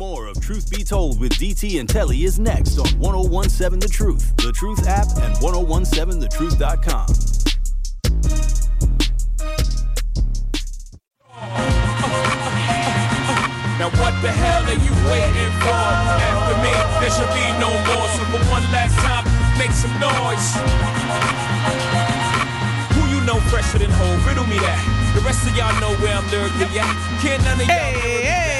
[0.00, 4.34] More of Truth Be Told with DT and Telly is next on 1017 The Truth,
[4.36, 7.06] The Truth app, and 1017thetruth.com.
[13.76, 15.68] Now what the hell are you waiting for?
[15.68, 16.72] After me,
[17.04, 18.08] there should be no more.
[18.16, 19.28] So for one last time,
[19.60, 20.56] make some noise.
[22.96, 24.26] Who you know fresher than Hov?
[24.26, 24.80] Riddle me that.
[25.14, 27.20] The rest of y'all know where I'm lyrically at.
[27.20, 27.76] Can't none of y'all.
[27.76, 28.59] Hey, hey, hey, hey.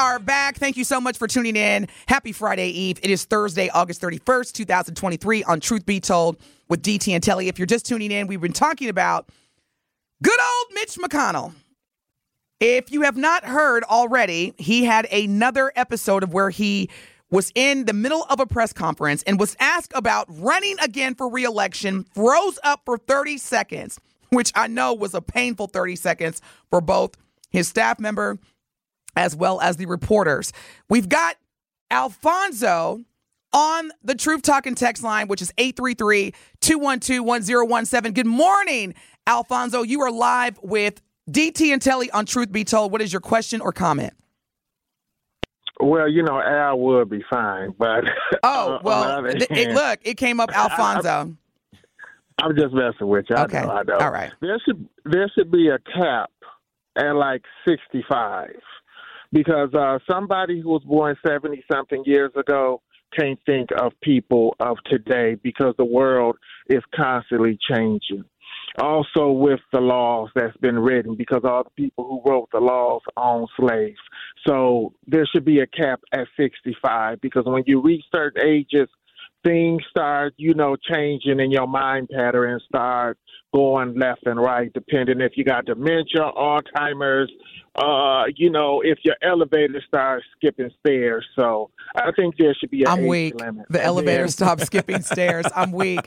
[0.00, 0.56] are back.
[0.56, 1.86] Thank you so much for tuning in.
[2.06, 2.98] Happy Friday Eve.
[3.02, 6.38] It is Thursday, August 31st, 2023 on Truth Be Told
[6.70, 7.48] with DT and Telly.
[7.48, 9.28] If you're just tuning in, we've been talking about
[10.22, 11.52] good old Mitch McConnell.
[12.60, 16.88] If you have not heard already, he had another episode of where he
[17.30, 21.28] was in the middle of a press conference and was asked about running again for
[21.28, 26.80] reelection, froze up for 30 seconds, which I know was a painful 30 seconds for
[26.80, 27.18] both
[27.50, 28.38] his staff member
[29.16, 30.52] as well as the reporters.
[30.88, 31.36] We've got
[31.90, 33.04] Alfonso
[33.52, 38.12] on the Truth Talking text line, which is 833 212 1017.
[38.14, 38.94] Good morning,
[39.26, 39.82] Alfonso.
[39.82, 41.00] You are live with
[41.30, 42.92] DT and Telly on Truth Be Told.
[42.92, 44.12] What is your question or comment?
[45.82, 48.04] Well, you know, Al would be fine, but
[48.42, 51.34] Oh, uh, well, the other it, look, it came up Alfonso.
[52.42, 53.36] I'm just messing with you.
[53.36, 53.62] I Okay.
[53.62, 53.98] know, I know.
[53.98, 54.32] All right.
[54.40, 56.30] There should there should be a cap
[56.96, 58.50] at like 65
[59.32, 62.82] because uh, somebody who was born 70 something years ago
[63.18, 66.36] can't think of people of today because the world
[66.68, 68.24] is constantly changing.
[68.78, 73.02] Also, with the laws that's been written, because all the people who wrote the laws
[73.16, 73.98] own slaves.
[74.46, 78.88] So there should be a cap at 65 because when you reach certain ages,
[79.44, 83.18] things start, you know, changing in your mind pattern start
[83.52, 87.30] going left and right, depending if you got dementia, Alzheimer's,
[87.74, 91.26] uh, you know, if your elevator starts skipping stairs.
[91.36, 93.34] So I think there should be an I'm age weak.
[93.40, 93.66] limit.
[93.70, 95.46] The elevator then- stopped skipping stairs.
[95.56, 96.00] I'm weak.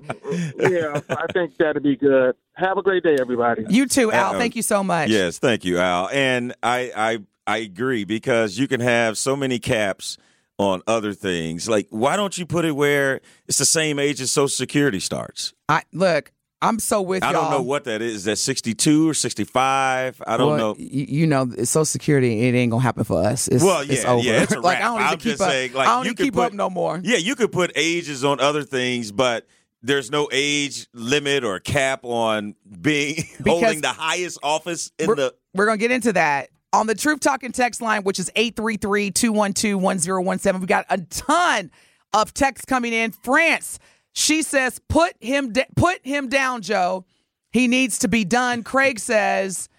[0.57, 2.35] yeah, I think that'd be good.
[2.53, 3.65] Have a great day, everybody.
[3.69, 4.35] You too, Al.
[4.35, 5.09] Uh, Thank you so much.
[5.09, 6.07] Yes, thank you, Al.
[6.09, 10.17] And I, I, I agree because you can have so many caps
[10.57, 11.67] on other things.
[11.67, 15.53] Like, why don't you put it where it's the same age as Social Security starts?
[15.69, 16.31] I look.
[16.61, 17.41] I'm so with I y'all.
[17.41, 18.15] don't know what that is.
[18.15, 20.21] Is that 62 or 65?
[20.25, 20.71] I don't Well, know.
[20.79, 23.49] y- You, know, Social Security, it ain't gonna happen for us.
[23.49, 24.23] It's, Well, it's yeah, over.
[24.23, 25.49] yeah, it's a like I don't even I'm keep up.
[25.49, 27.01] saying, like, I don't you keep put- up no more.
[27.03, 29.45] Yeah, you could put ages on other things, but
[29.81, 35.35] there's no age limit or cap on being holding the highest office in we're, the.
[35.53, 40.59] we're gonna get into that on the Truth Talking text line, which is 833-212-1017.
[40.59, 41.71] We got a ton
[42.11, 43.11] of texts coming in.
[43.11, 43.79] France,
[44.11, 47.05] she says, put him da- put him down, Joe.
[47.51, 48.63] He needs to be done.
[48.63, 49.69] Craig says,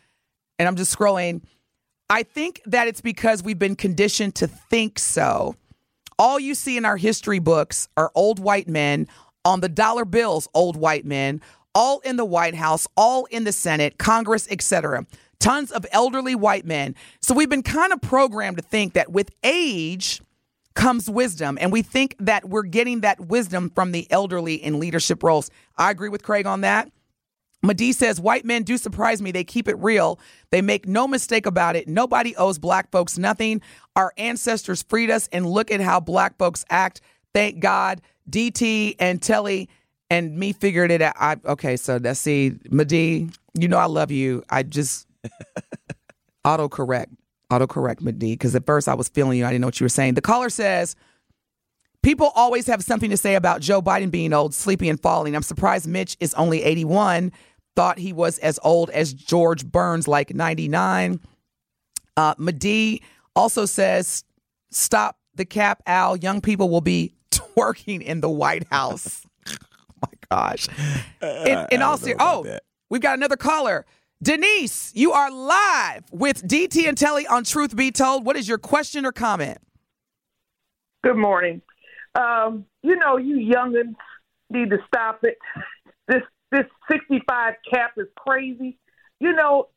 [0.59, 1.43] and I'm just scrolling.
[2.09, 5.57] I think that it's because we've been conditioned to think so.
[6.19, 9.09] All you see in our history books are old white men
[9.45, 11.41] on the dollar bills, old white men,
[11.75, 15.07] all in the White House, all in the Senate, Congress, etc.
[15.45, 16.95] Tons of elderly white men.
[17.21, 20.23] So we've been kind of programmed to think that with age
[20.73, 25.23] comes wisdom, and we think that we're getting that wisdom from the elderly in leadership
[25.23, 25.51] roles.
[25.77, 26.91] I agree with Craig on that.
[27.63, 29.33] Madi says, White men do surprise me.
[29.33, 30.19] They keep it real.
[30.49, 31.89] They make no mistake about it.
[31.89, 33.61] Nobody owes black folks nothing.
[33.97, 37.03] Our ancestors freed us, and look at how black folks act.
[37.35, 38.01] Thank God.
[38.31, 39.69] DT and Telly
[40.09, 41.17] and me figured it out.
[41.21, 44.43] I, okay, so that's see, Madi, you know I love you.
[44.49, 45.07] I just
[46.45, 47.07] autocorrect,
[47.51, 49.45] autocorrect Madi, because at first I was feeling you.
[49.45, 50.15] I didn't know what you were saying.
[50.15, 50.97] The caller says,
[52.05, 55.35] People always have something to say about Joe Biden being old, sleepy, and falling.
[55.35, 57.33] I'm surprised Mitch is only 81.
[57.77, 61.19] Thought he was as old as George Burns, like 99.
[62.19, 63.03] Uh, Madi
[63.35, 64.23] also says,
[64.71, 66.19] "Stop the cap, Al.
[66.19, 69.55] Young people will be twerking in the White House." oh
[70.03, 70.69] my gosh!
[71.23, 72.59] In, in all ser- oh,
[72.91, 73.87] we've got another caller.
[74.25, 78.25] Denise, you are live with DT and Telly on Truth Be Told.
[78.25, 79.59] What is your question or comment?
[81.03, 81.61] Good morning.
[82.15, 83.97] Um, you know, you youngins
[84.49, 85.37] need to stop it.
[86.07, 88.77] This this 65 cap is crazy.
[89.21, 89.69] You know,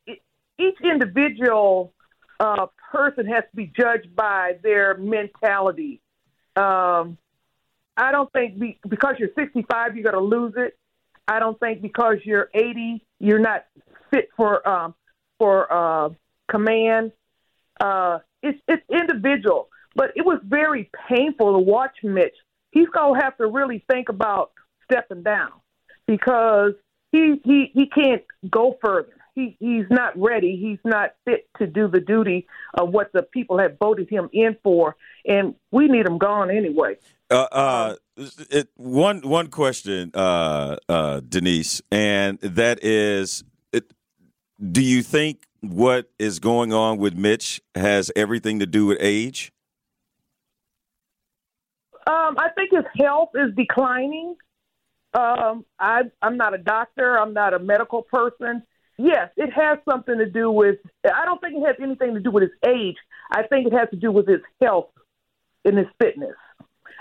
[0.60, 1.94] each individual
[2.38, 6.02] uh, person has to be judged by their mentality.
[6.58, 7.18] Um,
[7.96, 10.78] I don't think be, because you're 65 you're going to lose it.
[11.30, 13.66] I don't think because you're 80 you're not
[14.12, 14.96] fit for um,
[15.38, 16.10] for uh,
[16.50, 17.12] command.
[17.80, 22.36] Uh, it's it's individual, but it was very painful to watch Mitch.
[22.72, 24.52] He's gonna have to really think about
[24.90, 25.52] stepping down
[26.06, 26.74] because
[27.12, 29.14] he he he can't go further.
[29.38, 30.58] he he's not ready.
[30.58, 34.58] He's not fit to do the duty of what the people have voted him in
[34.64, 34.96] for,
[35.26, 36.98] and we need him gone anyway.
[37.30, 37.96] Uh, uh,
[38.50, 43.44] it, one one question, uh, uh, Denise, and that is,
[44.60, 49.52] do you think what is going on with Mitch has everything to do with age?
[52.08, 54.36] Um, I think his health is declining.
[55.14, 57.20] Um, I, I'm not a doctor.
[57.20, 58.64] I'm not a medical person.
[58.98, 60.78] Yes, it has something to do with.
[61.06, 62.96] I don't think it has anything to do with his age.
[63.32, 64.90] I think it has to do with his health
[65.66, 66.36] and his fitness.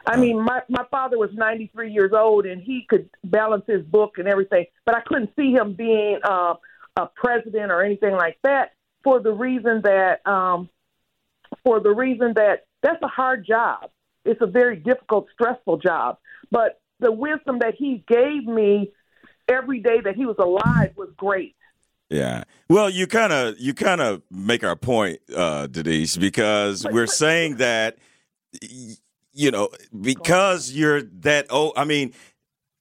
[0.06, 4.18] I mean, my my father was 93 years old and he could balance his book
[4.18, 6.54] and everything, but I couldn't see him being uh,
[6.96, 8.72] a president or anything like that
[9.04, 10.68] for the reason that um,
[11.62, 13.90] for the reason that that's a hard job.
[14.24, 16.18] It's a very difficult, stressful job.
[16.50, 18.92] But the wisdom that he gave me
[19.48, 21.54] every day that he was alive was great.
[22.10, 22.44] Yeah.
[22.68, 27.56] Well, you kind of you kind of make our point, uh, Denise, because we're saying
[27.56, 27.98] that
[29.32, 29.70] you know
[30.00, 32.14] because you're that oh, I mean,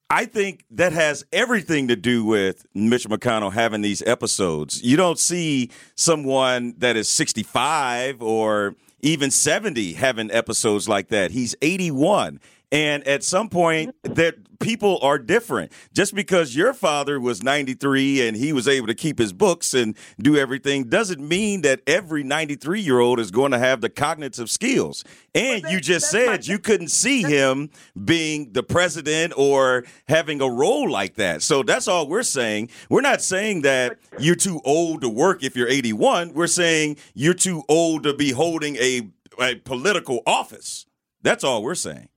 [0.09, 4.83] I think that has everything to do with Mitch McConnell having these episodes.
[4.83, 11.31] You don't see someone that is 65 or even 70 having episodes like that.
[11.31, 12.39] He's 81.
[12.71, 15.71] And at some point, that people are different.
[15.93, 19.95] Just because your father was 93 and he was able to keep his books and
[20.19, 24.49] do everything doesn't mean that every 93 year old is going to have the cognitive
[24.49, 25.03] skills.
[25.33, 27.69] And that- you just said you couldn't see him
[28.03, 31.41] being the president or having a role like that.
[31.41, 32.69] So that's all we're saying.
[32.89, 36.33] We're not saying that you're too old to work if you're 81.
[36.33, 39.09] We're saying you're too old to be holding a,
[39.39, 40.85] a political office.
[41.21, 42.09] That's all we're saying.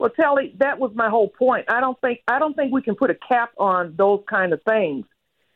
[0.00, 1.66] Well, Telly, that was my whole point.
[1.68, 4.62] I don't think I don't think we can put a cap on those kind of
[4.66, 5.04] things.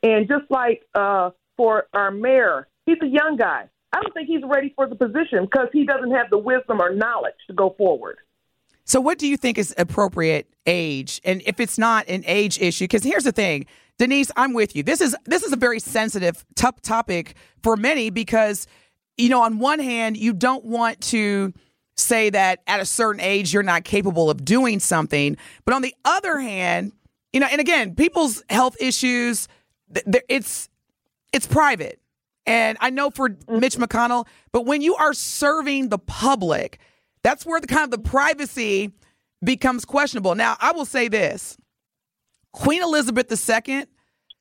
[0.03, 3.71] And just like uh, for our mayor, he's a young guy.
[3.95, 6.95] I don't think he's ready for the position because he doesn't have the wisdom or
[6.95, 8.19] knowledge to go forward.
[8.85, 11.23] So, what do you think is appropriate age?
[11.25, 13.65] And if it's not an age issue, because here's the thing,
[13.99, 14.83] Denise, I'm with you.
[14.83, 18.67] This is this is a very sensitive, tough topic for many because,
[19.17, 21.55] you know, on one hand, you don't want to
[21.97, 25.95] say that at a certain age you're not capable of doing something, but on the
[26.05, 26.93] other hand,
[27.33, 29.49] you know, and again, people's health issues,
[30.29, 30.69] it's
[31.33, 32.01] it's private.
[32.47, 33.59] And I know for mm-hmm.
[33.59, 36.79] Mitch McConnell, but when you are serving the public,
[37.23, 38.93] that's where the kind of the privacy
[39.43, 40.35] becomes questionable.
[40.35, 41.57] Now, I will say this.
[42.53, 43.87] Queen Elizabeth II,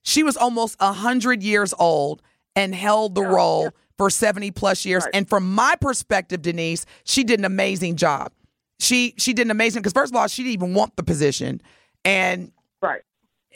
[0.03, 2.21] she was almost 100 years old
[2.55, 5.05] and held the oh, role for 70 plus years.
[5.13, 8.31] And from my perspective, Denise, she did an amazing job.
[8.79, 11.61] She she did an amazing because first of all, she didn't even want the position.
[12.03, 12.51] And
[12.81, 13.01] Right.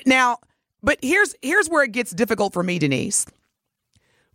[0.05, 0.37] now,
[0.81, 3.25] but here's here's where it gets difficult for me, Denise.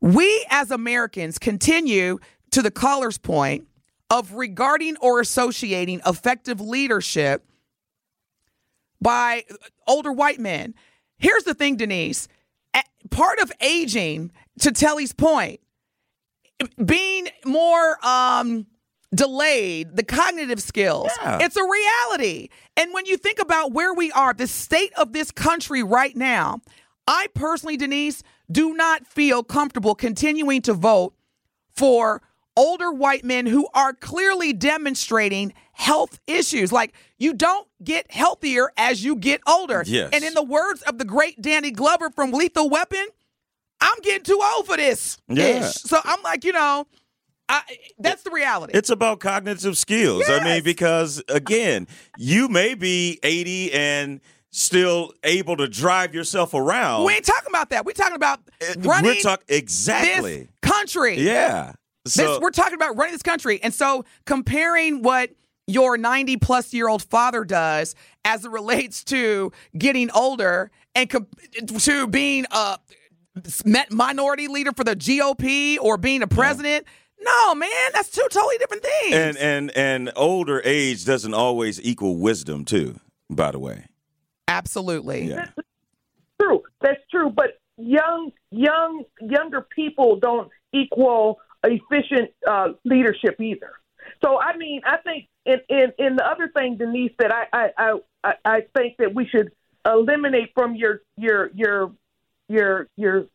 [0.00, 2.18] We as Americans continue
[2.50, 3.68] to the caller's point
[4.10, 7.46] of regarding or associating effective leadership
[9.00, 9.44] by
[9.86, 10.74] older white men.
[11.18, 12.28] Here's the thing, Denise.
[13.10, 15.60] Part of aging, to Telly's point,
[16.84, 18.66] being more um,
[19.14, 21.38] delayed, the cognitive skills, Yeah.
[21.42, 22.48] it's a reality.
[22.76, 26.60] And when you think about where we are, the state of this country right now,
[27.06, 31.14] I personally, Denise, do not feel comfortable continuing to vote
[31.74, 32.22] for
[32.56, 36.70] older white men who are clearly demonstrating health issues.
[36.70, 39.82] Like you don't get healthier as you get older.
[39.86, 40.10] Yes.
[40.12, 43.06] And in the words of the great Danny Glover from Lethal Weapon,
[43.82, 45.18] I'm getting too old for this.
[45.28, 45.62] Yeah.
[45.66, 46.86] So I'm like, you know,
[47.48, 47.62] I,
[47.98, 48.72] that's the reality.
[48.74, 50.24] It's about cognitive skills.
[50.28, 51.86] I mean, because again,
[52.16, 54.20] you may be 80 and
[54.50, 57.04] still able to drive yourself around.
[57.04, 57.84] we ain't talking about that.
[57.84, 60.38] We're talking about Uh, running We're talking exactly.
[60.38, 61.18] this country.
[61.18, 61.72] Yeah.
[62.04, 63.60] This, So we're talking about running this country.
[63.62, 65.30] And so comparing what
[65.66, 71.26] your 90 plus year old father does as it relates to getting older and com-
[71.78, 72.78] to being a
[73.90, 76.86] minority leader for the GOP or being a president.
[77.20, 79.14] No, man, that's two totally different things.
[79.14, 82.96] and and and older age doesn't always equal wisdom too,
[83.30, 83.86] by the way.
[84.48, 85.28] Absolutely.
[85.28, 85.46] Yeah.
[86.40, 86.62] True.
[86.80, 87.30] That's true.
[87.30, 93.70] But young, young, younger people don't equal efficient uh, leadership either.
[94.24, 97.68] So I mean, I think in, in, in the other thing, Denise, that I, I,
[97.78, 97.92] I,
[98.24, 99.50] I- I think that we should
[99.86, 101.92] eliminate from your your your
[102.52, 103.26] your your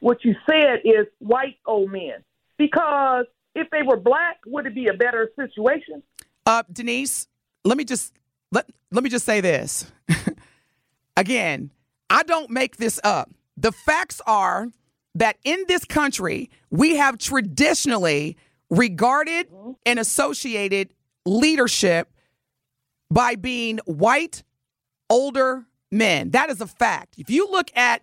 [0.00, 2.24] what you said is white old men
[2.58, 6.02] because if they were black, would it be a better situation?
[6.46, 7.28] Uh, Denise,
[7.64, 8.12] let me just
[8.50, 9.90] let let me just say this.
[11.16, 11.70] Again,
[12.08, 13.30] I don't make this up.
[13.56, 14.68] the facts are
[15.14, 18.38] that in this country, we have traditionally
[18.70, 19.46] regarded
[19.84, 20.94] and associated
[21.26, 22.10] leadership
[23.10, 24.42] by being white,
[25.10, 26.30] older men.
[26.30, 27.16] That is a fact.
[27.18, 28.02] If you look at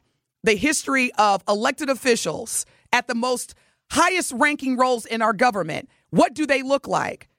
[0.49, 3.53] the history of elected officials at the most
[3.91, 7.29] highest ranking roles in our government, what do they look like?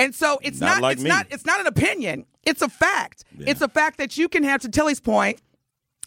[0.00, 1.10] And so it's Not not, like it's me.
[1.10, 2.26] not it's not an opinion.
[2.42, 3.24] It's a fact.
[3.38, 5.40] It's a fact that you can have to Telly's point,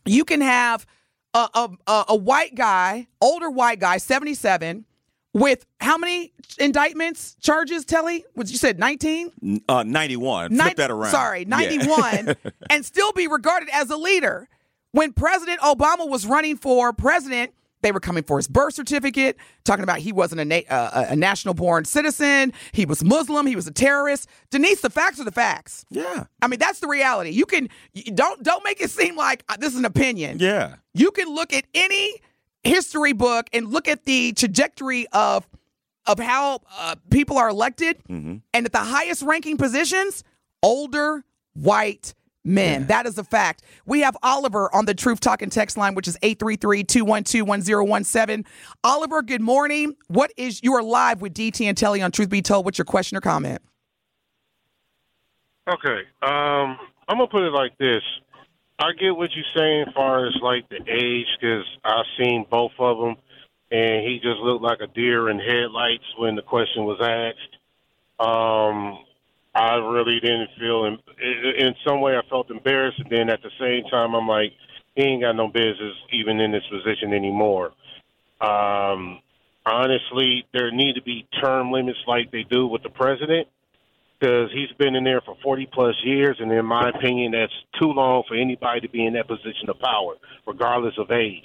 [0.06, 0.86] you can have
[1.34, 1.48] a,
[1.88, 4.86] a, a, white guy, older white guy, 77,
[5.34, 8.26] with how many indictments, charges, Telly?
[8.34, 9.64] What you said, 19?
[9.68, 10.56] Uh, 91.
[10.56, 11.10] Flip that around.
[11.10, 11.58] Sorry, Yeah.
[11.58, 12.36] 91,
[12.70, 14.48] and still be regarded as a leader.
[14.94, 19.36] When President Obama was running for president, they were coming for his birth certificate,
[19.66, 23.56] talking about he wasn't a, na- uh, a national born citizen, he was Muslim, he
[23.58, 24.30] was a terrorist.
[24.52, 25.84] Denise, the facts are the facts.
[25.90, 26.24] yeah.
[26.42, 27.32] I mean, that's the reality.
[27.32, 30.38] You can you don't don't make it seem like uh, this is an opinion.
[30.40, 30.76] Yeah.
[30.94, 32.22] You can look at any
[32.64, 35.46] history book and look at the trajectory of
[36.06, 40.24] of how uh, people are elected, and at the highest ranking positions,
[40.62, 41.24] older
[41.54, 42.88] white men.
[42.88, 43.64] That is a fact.
[43.86, 48.46] We have Oliver on the Truth Talking text line, which is 833-212-1017.
[48.84, 49.96] Oliver, good morning.
[50.08, 52.66] What is you are live with DT and Telly on Truth Be Told?
[52.66, 53.62] What's your question or comment?
[55.68, 56.02] Okay.
[56.22, 58.04] Um, I'm gonna put it like this.
[58.80, 62.72] I get what you're saying as far as like the age, because I've seen both
[62.80, 63.16] of them,
[63.72, 67.58] and he just looked like a deer in headlights when the question was asked.
[68.20, 69.00] Um,
[69.56, 70.98] I really didn't feel, in,
[71.58, 74.52] in some way, I felt embarrassed, and then at the same time, I'm like,
[74.96, 77.72] he ain't got no business even in this position anymore.
[78.42, 79.20] Um,
[79.66, 83.48] honestly, there need to be term limits like they do with the president
[84.20, 87.90] because he's been in there for 40 plus years, and in my opinion, that's too
[87.90, 90.16] long for anybody to be in that position of power,
[90.48, 91.44] regardless of age.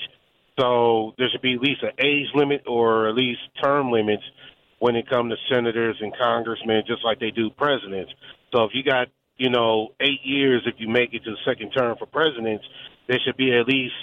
[0.58, 4.22] So there should be at least an age limit or at least term limits
[4.78, 8.12] when it comes to senators and congressmen, just like they do presidents.
[8.52, 11.70] So if you got, you know, eight years if you make it to the second
[11.70, 12.64] term for presidents,
[13.08, 13.94] there should be at least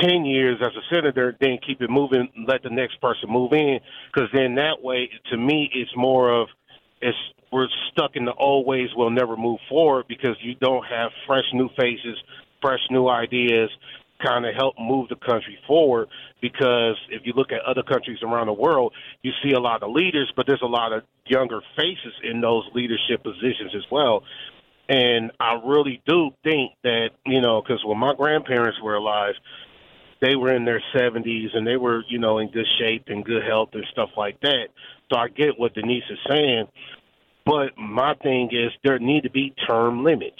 [0.00, 3.78] 10 years as a senator, then keep it moving, let the next person move in.
[4.12, 6.48] Because then that way, to me, it's more of
[7.00, 7.16] it's
[7.52, 8.88] we're stuck in the old ways.
[8.96, 12.16] We'll never move forward because you don't have fresh new faces,
[12.62, 13.68] fresh new ideas,
[14.22, 16.08] kind of help move the country forward.
[16.40, 19.90] Because if you look at other countries around the world, you see a lot of
[19.90, 24.22] leaders, but there's a lot of younger faces in those leadership positions as well.
[24.88, 29.34] And I really do think that, you know, because when my grandparents were alive,
[30.20, 33.42] they were in their 70s and they were, you know, in good shape and good
[33.44, 34.68] health and stuff like that.
[35.10, 36.68] So I get what Denise is saying.
[37.44, 40.38] But my thing is there need to be term limits.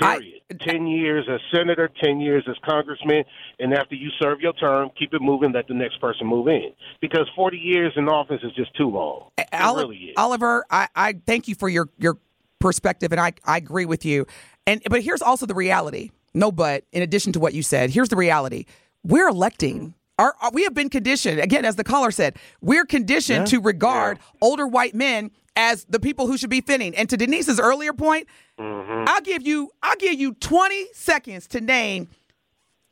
[0.00, 0.38] I- Period.
[0.60, 3.24] 10 years as senator, 10 years as congressman,
[3.58, 6.72] and after you serve your term, keep it moving, let the next person move in.
[7.00, 9.28] Because 40 years in office is just too long.
[9.38, 10.14] It really is.
[10.16, 12.18] Oliver, I, I thank you for your your
[12.58, 14.26] perspective, and I, I agree with you.
[14.66, 16.10] And but here's also the reality.
[16.34, 18.66] No, but in addition to what you said, here's the reality:
[19.04, 19.80] we're electing.
[19.80, 19.94] Mm.
[20.18, 24.18] Our, our- we have been conditioned again, as the caller said, we're conditioned to regard
[24.42, 26.94] older white men as the people who should be fitting.
[26.94, 28.28] And to Denise's earlier point,
[28.58, 29.04] mm-hmm.
[29.06, 32.08] I'll give you I'll give you 20 seconds to name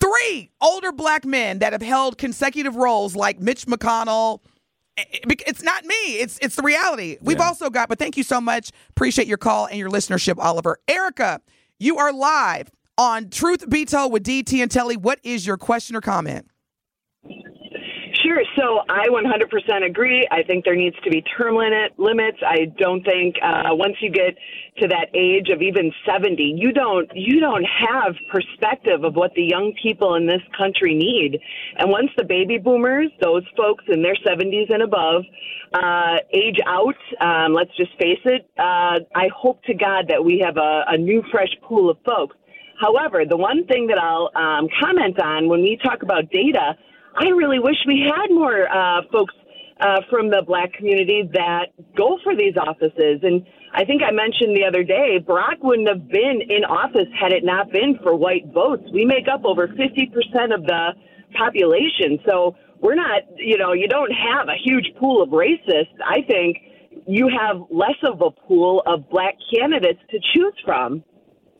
[0.01, 4.41] three older black men that have held consecutive roles like Mitch McConnell.
[4.97, 5.95] It's not me.
[5.95, 7.17] It's it's the reality.
[7.23, 8.71] We've also got, but thank you so much.
[8.91, 10.79] Appreciate your call and your listenership, Oliver.
[10.89, 11.41] Erica,
[11.79, 14.99] you are live on Truth Be Told with DT and Telly.
[14.99, 16.50] What is your question or comment?
[18.31, 18.45] Sure.
[18.57, 20.27] So I 100% agree.
[20.31, 22.39] I think there needs to be term limit limits.
[22.47, 24.37] I don't think uh, once you get
[24.79, 29.43] to that age of even 70, you don't you don't have perspective of what the
[29.43, 31.41] young people in this country need.
[31.79, 35.25] And once the baby boomers, those folks in their 70s and above,
[35.75, 38.49] uh, age out, um, let's just face it.
[38.57, 42.37] Uh, I hope to God that we have a, a new, fresh pool of folks.
[42.81, 46.77] However, the one thing that I'll um, comment on when we talk about data,
[47.17, 49.35] I really wish we had more uh, folks
[49.81, 53.21] uh, from the black community that go for these offices.
[53.23, 57.33] And I think I mentioned the other day, Barack wouldn't have been in office had
[57.33, 58.83] it not been for white votes.
[58.93, 60.93] We make up over 50% of the
[61.37, 62.19] population.
[62.29, 65.95] So we're not, you know, you don't have a huge pool of racists.
[66.05, 66.59] I think
[67.07, 71.03] you have less of a pool of black candidates to choose from.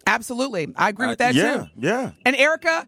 [0.07, 0.73] Absolutely.
[0.77, 1.67] I agree with that Uh, yeah, too.
[1.77, 2.11] yeah.
[2.25, 2.87] And Erica,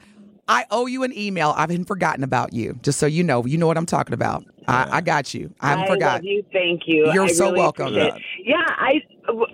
[0.48, 1.54] I owe you an email.
[1.56, 3.46] I've been forgotten about you, just so you know.
[3.46, 4.44] You know what I'm talking about.
[4.66, 5.54] I, I got you.
[5.60, 6.14] I haven't forgot.
[6.14, 6.44] love you.
[6.52, 7.10] Thank you.
[7.12, 7.94] You're I so really welcome.
[7.96, 8.14] it.
[8.44, 9.00] Yeah, I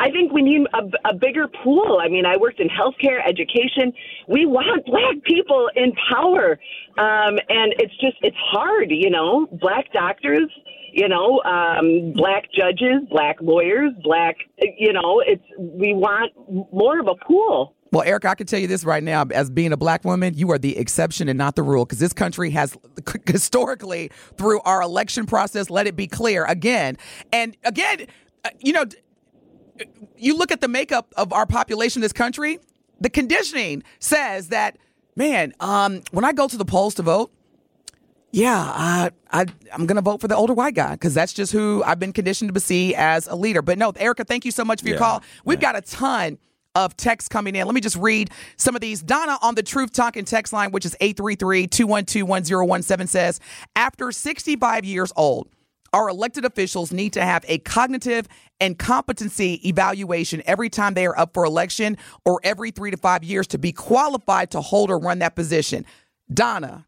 [0.00, 1.99] I think we need a, a bigger pool.
[2.02, 3.92] I mean, I worked in healthcare, education.
[4.26, 6.59] We want black people in power,
[6.97, 8.90] um, and it's just it's hard.
[8.90, 10.50] You know, black doctors.
[10.90, 14.37] You know, um, black judges, black lawyers, black.
[14.78, 16.33] You know, it's we want
[16.73, 17.75] more of a pool.
[17.90, 19.25] Well, Eric, I can tell you this right now.
[19.33, 22.12] As being a black woman, you are the exception and not the rule because this
[22.12, 22.76] country has
[23.26, 26.99] historically, through our election process, let it be clear again.
[27.33, 28.07] And again,
[28.45, 28.85] uh, you know,
[30.16, 32.59] you look at the makeup of our population in this country,
[33.00, 34.76] the conditioning says that,
[35.16, 37.33] man, um, when I go to the polls to vote,
[38.30, 41.50] yeah, I, I, I'm going to vote for the older white guy because that's just
[41.50, 43.62] who I've been conditioned to see as a leader.
[43.62, 45.23] But no, Erica, thank you so much for your Yeah, call.
[45.47, 45.73] We've yeah.
[45.73, 46.38] got a ton
[46.75, 47.67] of texts coming in.
[47.67, 49.03] Let me just read some of these.
[49.03, 53.41] Donna on the Truth Talking text line, which is 833-212-1017 says,
[53.75, 55.49] after 65 years old,
[55.93, 58.29] our elected officials need to have a cognitive
[58.61, 63.25] and competency evaluation every time they are up for election or every three to five
[63.25, 65.87] years to be qualified to hold or run that position.
[66.33, 66.87] Donna,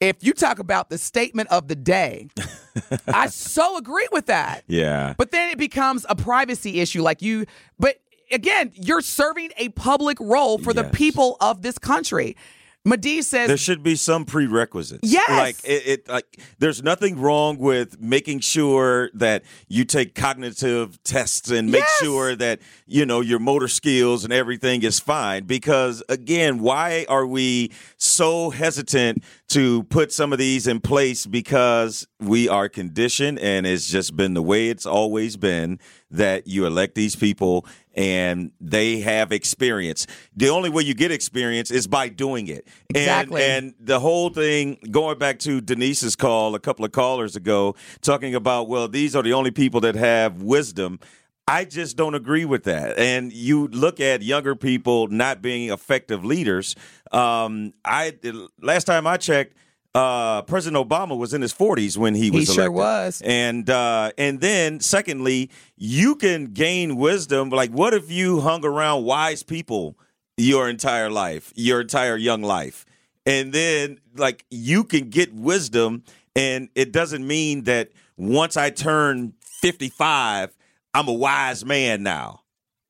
[0.00, 2.28] if you talk about the statement of the day,
[3.08, 4.64] I so agree with that.
[4.66, 5.14] Yeah.
[5.16, 7.02] But then it becomes a privacy issue.
[7.02, 7.46] Like you,
[7.78, 7.96] but
[8.30, 12.36] again, you're serving a public role for the people of this country.
[12.84, 15.00] Medee says, There should be some prerequisites.
[15.02, 15.28] Yes.
[15.28, 16.08] like it, it.
[16.08, 21.98] Like there's nothing wrong with making sure that you take cognitive tests and make Yes.
[22.00, 25.44] sure that you know your motor skills and everything is fine.
[25.44, 31.26] Because again, why are we so hesitant to put some of these in place?
[31.26, 35.78] Because we are conditioned, and it's just been the way it's always been
[36.10, 40.06] that you elect these people and they have experience.
[40.36, 42.66] The only way you get experience is by doing it.
[42.88, 43.42] And- Exactly.
[43.42, 48.34] And, the whole thing, going back to Denise's call a couple of callers ago, talking
[48.34, 51.00] about, well, these are the only people that have wisdom.
[51.46, 52.98] I just don't agree with that.
[52.98, 56.76] And you look at younger people not being effective leaders.
[57.10, 58.18] Um, I
[58.60, 59.56] last time I checked,
[59.98, 62.74] uh, President Obama was in his 40s when he was sure elected.
[62.74, 63.22] was.
[63.24, 67.50] And uh, and then secondly, you can gain wisdom.
[67.50, 69.98] Like, what if you hung around wise people
[70.36, 72.86] your entire life, your entire young life,
[73.26, 76.04] and then like you can get wisdom,
[76.36, 80.56] and it doesn't mean that once I turn fifty five,
[80.94, 82.42] I'm a wise man now.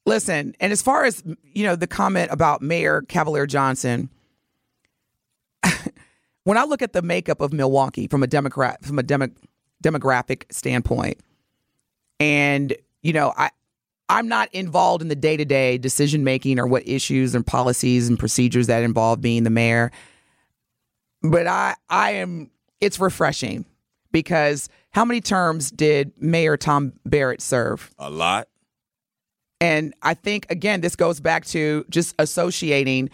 [0.04, 4.10] listen, and as far as, you know, the comment about Mayor Cavalier Johnson,
[6.48, 9.28] when I look at the makeup of Milwaukee from a Democrat, from a demo,
[9.84, 11.20] demographic standpoint,
[12.18, 13.50] and, you know, I,
[14.08, 18.08] I'm not involved in the day to day decision making or what issues and policies
[18.08, 19.90] and procedures that involve being the mayor.
[21.20, 22.50] But I, I am.
[22.80, 23.66] It's refreshing
[24.10, 27.94] because how many terms did Mayor Tom Barrett serve?
[27.98, 28.48] A lot.
[29.60, 33.10] And I think again, this goes back to just associating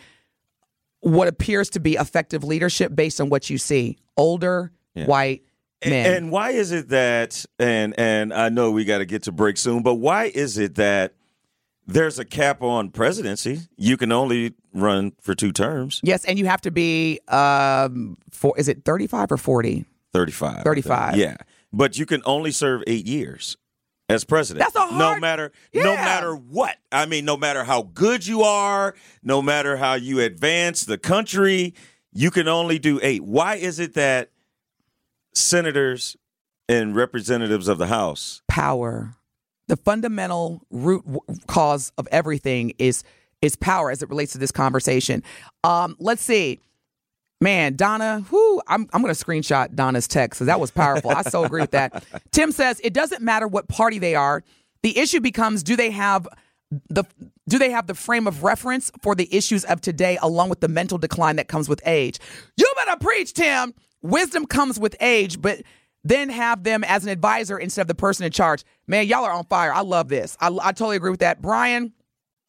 [1.04, 5.42] what appears to be effective leadership based on what you see: older white
[5.84, 6.14] men.
[6.14, 9.56] And why is it that and and I know we got to get to break
[9.56, 11.14] soon, but why is it that
[11.86, 13.60] there's a cap on presidency?
[13.76, 16.00] You can only run for two terms.
[16.02, 19.84] yes, and you have to be um, for is it thirty five or forty?
[20.14, 20.62] 35.
[20.62, 21.16] 35.
[21.16, 21.36] Yeah.
[21.72, 23.56] But you can only serve 8 years
[24.08, 24.64] as president.
[24.64, 26.76] That's a hard, no matter no matter what.
[26.92, 31.74] I mean no matter how good you are, no matter how you advance the country,
[32.12, 33.24] you can only do 8.
[33.24, 34.30] Why is it that
[35.34, 36.16] senators
[36.68, 39.16] and representatives of the House Power.
[39.66, 41.04] The fundamental root
[41.46, 43.02] cause of everything is
[43.42, 45.22] is power as it relates to this conversation.
[45.64, 46.60] Um, let's see.
[47.44, 51.10] Man, Donna, whoo, I'm, I'm going to screenshot Donna's text because that was powerful.
[51.10, 52.02] I so agree with that.
[52.32, 54.42] Tim says it doesn't matter what party they are.
[54.82, 56.26] The issue becomes do they have
[56.88, 57.04] the
[57.46, 60.68] do they have the frame of reference for the issues of today along with the
[60.68, 62.18] mental decline that comes with age?
[62.56, 63.74] You better preach, Tim.
[64.00, 65.60] Wisdom comes with age, but
[66.02, 68.64] then have them as an advisor instead of the person in charge.
[68.86, 69.70] Man, y'all are on fire.
[69.70, 70.34] I love this.
[70.40, 71.42] I, I totally agree with that.
[71.42, 71.92] Brian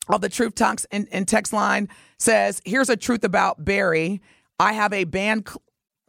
[0.08, 4.21] of the Truth Talking text line says, "Here's a truth about Barry.
[4.59, 5.47] I have a band.
[5.47, 5.61] Cl-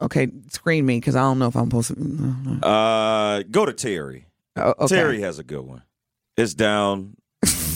[0.02, 2.66] okay, screen me because I don't know if I'm supposed to.
[2.66, 4.26] uh go to Terry.
[4.56, 4.96] Oh, okay.
[4.96, 5.82] Terry has a good one.
[6.36, 7.16] It's down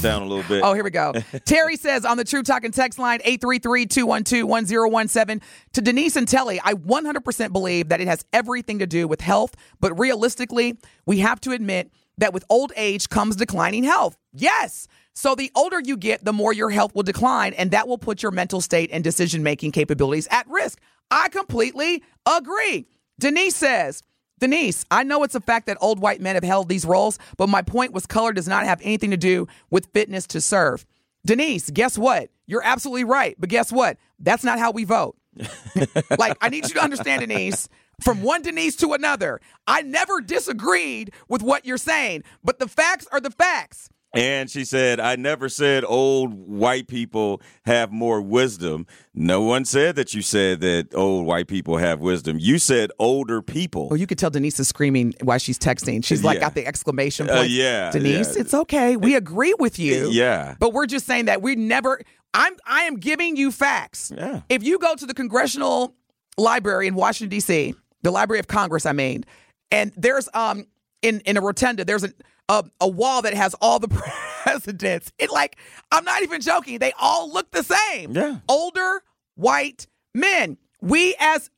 [0.03, 0.63] down a little bit.
[0.65, 1.13] Oh, here we go.
[1.45, 5.43] Terry says on the Truth Talking text line 833-212-1017
[5.75, 9.55] to Denise and Telly, I 100% believe that it has everything to do with health,
[9.81, 14.17] but realistically, we have to admit that with old age comes declining health.
[14.33, 14.89] Yes.
[15.15, 18.23] So the older you get, the more your health will decline and that will put
[18.23, 20.81] your mental state and decision-making capabilities at risk.
[21.11, 22.87] I completely agree.
[23.19, 24.03] Denise says,
[24.39, 27.49] Denise, I know it's a fact that old white men have held these roles, but
[27.49, 30.87] my point was color does not have anything to do with fitness to serve.
[31.27, 32.31] Denise, guess what?
[32.47, 33.37] You're absolutely right.
[33.39, 33.99] But guess what?
[34.19, 35.17] That's not how we vote.
[36.19, 37.69] like, I need you to understand, Denise,
[38.03, 39.41] from one Denise to another.
[39.67, 43.89] I never disagreed with what you're saying, but the facts are the facts.
[44.13, 48.89] And she said, I never said old white people have more wisdom.
[49.15, 52.37] No one said that you said that old white people have wisdom.
[52.41, 53.89] You said older people.
[53.89, 56.05] Well, you could tell Denise is screaming while she's texting.
[56.05, 56.41] She's like Yeah.
[56.41, 57.51] got the exclamation Uh, point.
[57.51, 58.41] yeah, Denise, yeah.
[58.41, 58.97] it's okay.
[58.97, 60.11] We agree with you.
[60.11, 60.57] Yeah.
[60.59, 62.01] But we're just saying that we never
[62.35, 64.13] I'm I am giving you facts.
[64.17, 64.41] Yeah.
[64.49, 65.95] If you go to the Congressional
[66.37, 69.25] Library in Washington, DC, the Library of Congress, I mean,
[69.71, 70.67] and there's um
[71.03, 72.13] in in a rotunda, there's a
[72.49, 73.89] a, a wall that has all the
[74.43, 75.13] presidents.
[75.19, 75.57] It like
[75.93, 76.79] I'm not even joking.
[76.79, 78.13] They all look the same.
[78.13, 78.39] Yeah.
[78.49, 79.03] Older
[79.37, 80.59] white men.
[80.81, 81.51] We as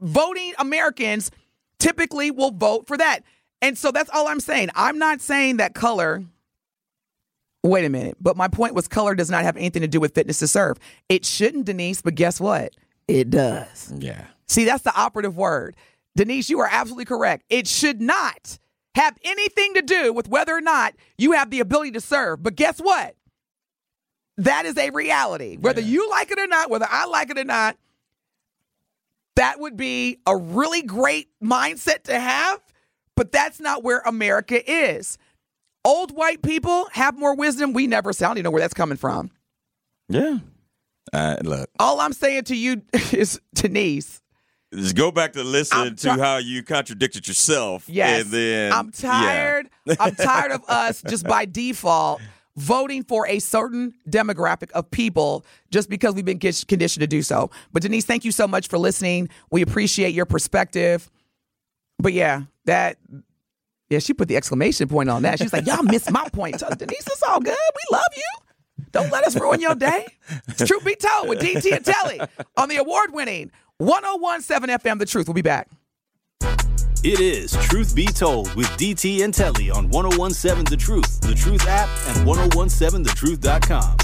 [0.00, 1.30] voting Americans
[1.78, 3.20] typically will vote for that.
[3.62, 4.70] And so that's all I'm saying.
[4.74, 6.24] I'm not saying that color
[7.62, 8.16] Wait a minute.
[8.20, 10.78] But my point was color does not have anything to do with fitness to serve.
[11.08, 12.74] It shouldn't, Denise, but guess what?
[13.06, 13.92] It does.
[13.98, 14.24] Yeah.
[14.50, 15.76] See, that's the operative word.
[16.16, 17.44] Denise, you are absolutely correct.
[17.48, 18.58] It should not
[18.96, 22.42] have anything to do with whether or not you have the ability to serve.
[22.42, 23.14] But guess what?
[24.38, 25.56] That is a reality.
[25.56, 27.76] Whether you like it or not, whether I like it or not,
[29.36, 32.60] that would be a really great mindset to have,
[33.14, 35.16] but that's not where America is.
[35.84, 37.72] Old white people have more wisdom.
[37.72, 39.30] We never sound, you know where that's coming from.
[40.08, 40.38] Yeah.
[41.12, 42.82] Uh, look, All I'm saying to you
[43.12, 44.20] is, Denise,
[44.74, 47.88] just go back to listen I'm to how you contradicted yourself.
[47.88, 48.22] Yes.
[48.22, 49.68] And then I'm tired.
[49.98, 52.20] I'm tired of us just by default
[52.56, 57.50] voting for a certain demographic of people just because we've been conditioned to do so.
[57.72, 59.28] But Denise, thank you so much for listening.
[59.50, 61.10] We appreciate your perspective.
[61.98, 62.98] But yeah, that
[63.88, 65.38] yeah, she put the exclamation point on that.
[65.38, 67.56] She's like, "Y'all missed my point." Denise, it's all good.
[67.56, 68.86] We love you.
[68.92, 70.06] Don't let us ruin your day.
[70.48, 72.20] It's Truth be told with DT and Telly
[72.56, 75.26] on the award-winning 1017 FM The Truth.
[75.26, 75.68] We'll be back.
[77.02, 81.66] It is Truth Be Told with DT and Telly on 1017 The Truth, The Truth
[81.66, 83.96] app, and 1017thetruth.com.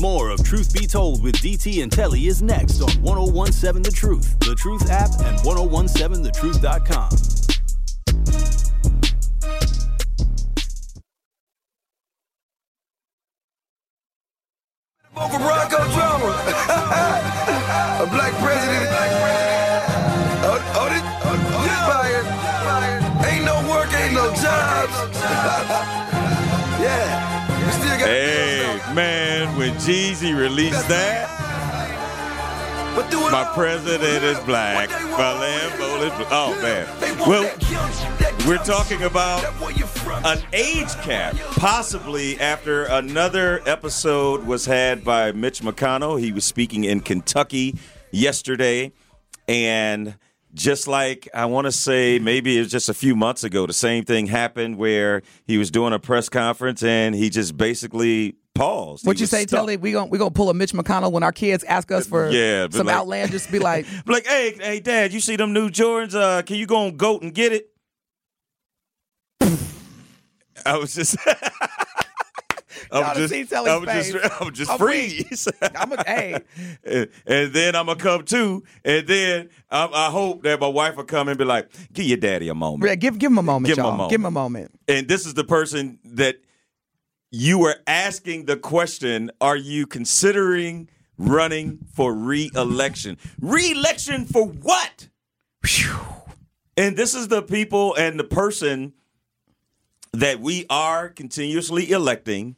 [0.00, 4.38] More of Truth Be Told with DT and Telly is next on 1017 The Truth,
[4.40, 7.37] The Truth app, and 1017thetruth.com.
[29.78, 31.28] Jeezy released that,
[33.30, 36.28] my president is black, my Lambo is black.
[36.30, 36.86] Oh, man.
[37.26, 37.50] Well,
[38.46, 39.44] we're talking about
[40.26, 46.20] an age cap, possibly after another episode was had by Mitch McConnell.
[46.20, 47.78] He was speaking in Kentucky
[48.10, 48.92] yesterday,
[49.46, 50.16] and
[50.54, 53.72] just like I want to say, maybe it was just a few months ago, the
[53.72, 59.06] same thing happened where he was doing a press conference and he just basically paused.
[59.06, 59.60] What you say, stuck.
[59.60, 59.76] Telly?
[59.76, 62.68] We gon' we gonna pull a Mitch McConnell when our kids ask us for Yeah,
[62.70, 63.46] some like- outlandish.
[63.46, 66.14] Be like, Like, hey, hey, Dad, you see them new Jordans?
[66.14, 67.70] Uh, can you go on Goat and get it?
[70.66, 71.16] I was just.
[72.90, 74.30] I Y'all was just, seen Telly's I was just, face.
[74.40, 75.48] I was just I'm freeze.
[75.74, 76.40] I'm a hey.
[76.84, 80.96] and, and then I'm gonna come too, and then I, I hope that my wife
[80.96, 83.42] will come and be like, "Give your daddy a moment." Yeah, give give him a
[83.42, 84.10] moment, Give him a moment.
[84.10, 84.70] Give him a moment.
[84.86, 86.36] And this is the person that
[87.30, 93.18] you were asking the question: Are you considering running for re-election?
[93.40, 95.08] Re-election for what?
[96.76, 98.92] And this is the people and the person
[100.12, 102.56] that we are continuously electing.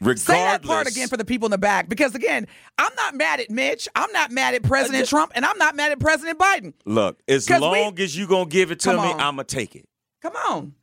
[0.00, 2.46] Regardless, Say that part again for the people in the back, because again,
[2.78, 3.88] I'm not mad at Mitch.
[3.94, 6.74] I'm not mad at President Trump, and I'm not mad at President Biden.
[6.84, 7.18] look.
[7.26, 9.20] As 'Cause we- long as you gonna give it to me, on.
[9.20, 9.88] I'ma take it.
[10.20, 10.74] Come on,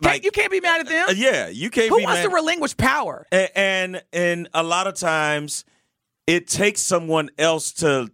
[0.00, 1.06] Like- you can't be mad at them.
[1.08, 2.28] Uh, yeah, you can't Who be wants mad.
[2.28, 3.26] to relinquish power?
[3.32, 5.64] and, and and a lot of times
[6.26, 8.10] it takes someone else to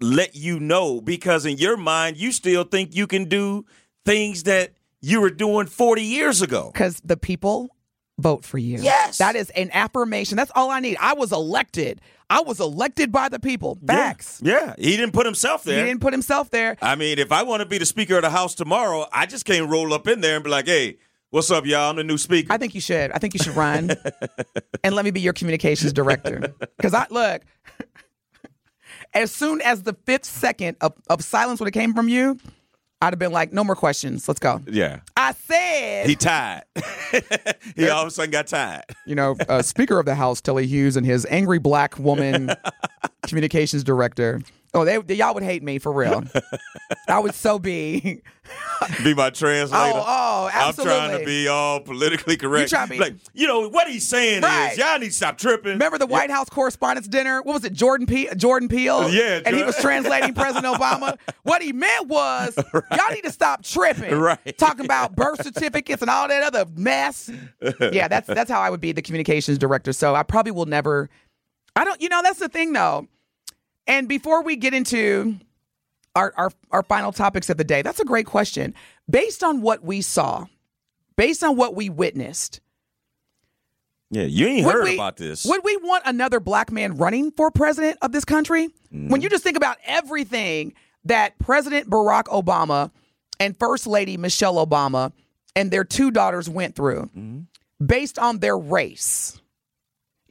[0.00, 3.64] let you know because in your mind you still think you can do
[4.04, 6.70] things that you were doing 40 years ago.
[6.72, 7.68] Because the people
[8.18, 8.78] vote for you.
[8.80, 9.18] Yes.
[9.18, 10.36] that is an affirmation.
[10.36, 10.96] That's all I need.
[11.00, 12.00] I was elected.
[12.28, 13.78] I was elected by the people.
[13.86, 14.40] Facts.
[14.44, 14.84] Yeah, yeah.
[14.90, 15.78] he didn't put himself there.
[15.78, 16.76] He didn't put himself there.
[16.82, 19.44] I mean, if I want to be the speaker of the house tomorrow, I just
[19.44, 20.98] can't roll up in there and be like, "Hey,
[21.32, 21.90] what's up, y'all?
[21.90, 23.10] I'm the new speaker." I think you should.
[23.10, 23.90] I think you should run
[24.84, 26.54] and let me be your communications director.
[26.76, 27.42] Because I look,
[29.14, 32.38] as soon as the fifth second of, of silence would have came from you,
[33.00, 34.28] I'd have been like, no more questions.
[34.28, 34.60] Let's go.
[34.66, 35.00] Yeah.
[35.16, 36.62] I said, He tied.
[37.74, 38.84] he all of a sudden got tied.
[39.06, 42.52] you know, uh, Speaker of the House, Telly Hughes, and his angry black woman
[43.26, 44.40] communications director.
[44.74, 46.24] Oh, they, they- y'all would hate me for real.
[47.06, 48.22] I would so be.
[49.04, 49.92] Be my translator.
[49.96, 50.94] Oh, oh, absolutely.
[50.94, 52.70] I'm trying to be all politically correct.
[52.70, 54.72] to be- like, you know, what he's saying Right.
[54.72, 55.72] is y'all need to stop tripping.
[55.72, 57.42] Remember the White House Correspondents' Dinner?
[57.42, 59.10] What was it, Jordan P- Jordan Peele?
[59.10, 61.18] Yeah, and he was translating President Obama.
[61.42, 64.14] What he meant was, y'all need to stop tripping.
[64.14, 64.56] Right.
[64.58, 67.30] Talking about birth certificates and all that other mess.
[67.92, 69.92] Yeah, that's that's how I would be the communications director.
[69.92, 71.10] So I probably will never.
[71.76, 72.00] I don't.
[72.00, 73.06] You know, that's the thing though.
[73.86, 75.38] And before we get into
[76.14, 78.74] our, our our final topics of the day, that's a great question.
[79.08, 80.46] Based on what we saw,
[81.16, 82.60] based on what we witnessed,
[84.10, 85.44] Yeah, you ain't would heard we- about this.
[85.44, 88.68] Would we want another black man running for president of this country?
[88.90, 89.22] When mm-hmm.
[89.22, 92.90] you just think about everything that President Barack Obama
[93.40, 95.12] and First Lady Michelle Obama
[95.56, 97.40] and their two daughters went through mm-hmm.
[97.84, 99.40] based on their race.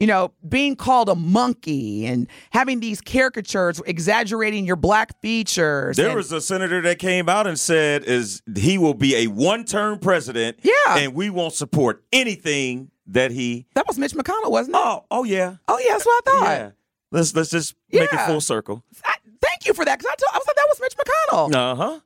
[0.02, 5.96] You know, being called a monkey and having these caricatures exaggerating your black features.
[5.96, 9.28] There and- was a senator that came out and said is he will be a
[9.28, 10.58] one-term president.
[10.64, 10.98] Yeah.
[10.98, 13.68] and we won't support anything that he.
[13.76, 14.82] that was Mitch McConnell, wasn't it?
[14.84, 16.44] Oh, oh yeah, Oh, yeah, that's what I thought.
[16.46, 16.72] yeah.
[17.12, 18.84] Let's let's just make it full circle.
[19.06, 21.56] I, thank you for that because I, told- I was like, that was Mitch McConnell.
[21.56, 22.00] Uh huh.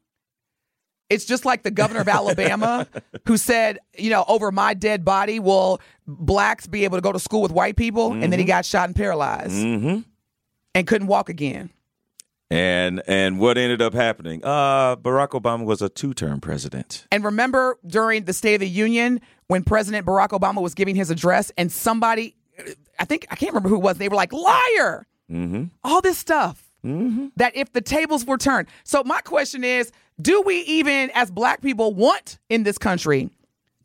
[1.10, 2.88] It's just like the governor of Alabama
[3.28, 7.20] who said, you know, over my dead body will blacks be able to go to
[7.20, 10.00] school with white people, and then he got shot and paralyzed Mm-hmm.
[10.74, 11.70] and couldn't walk again.
[12.52, 14.42] And and what ended up happening?
[14.44, 17.08] Uh, Barack Obama was a two-term president.
[17.12, 21.10] And remember during the State of the Union when President Barack Obama was giving his
[21.10, 22.36] address, and somebody,
[23.00, 25.64] I think I can't remember who it was, they were like liar, Mm-hmm.
[25.84, 26.62] all this stuff.
[26.86, 27.28] Mm-hmm.
[27.38, 28.68] That if the tables were turned.
[28.84, 29.92] So my question is,
[30.22, 33.30] do we even, as black people, want in this country?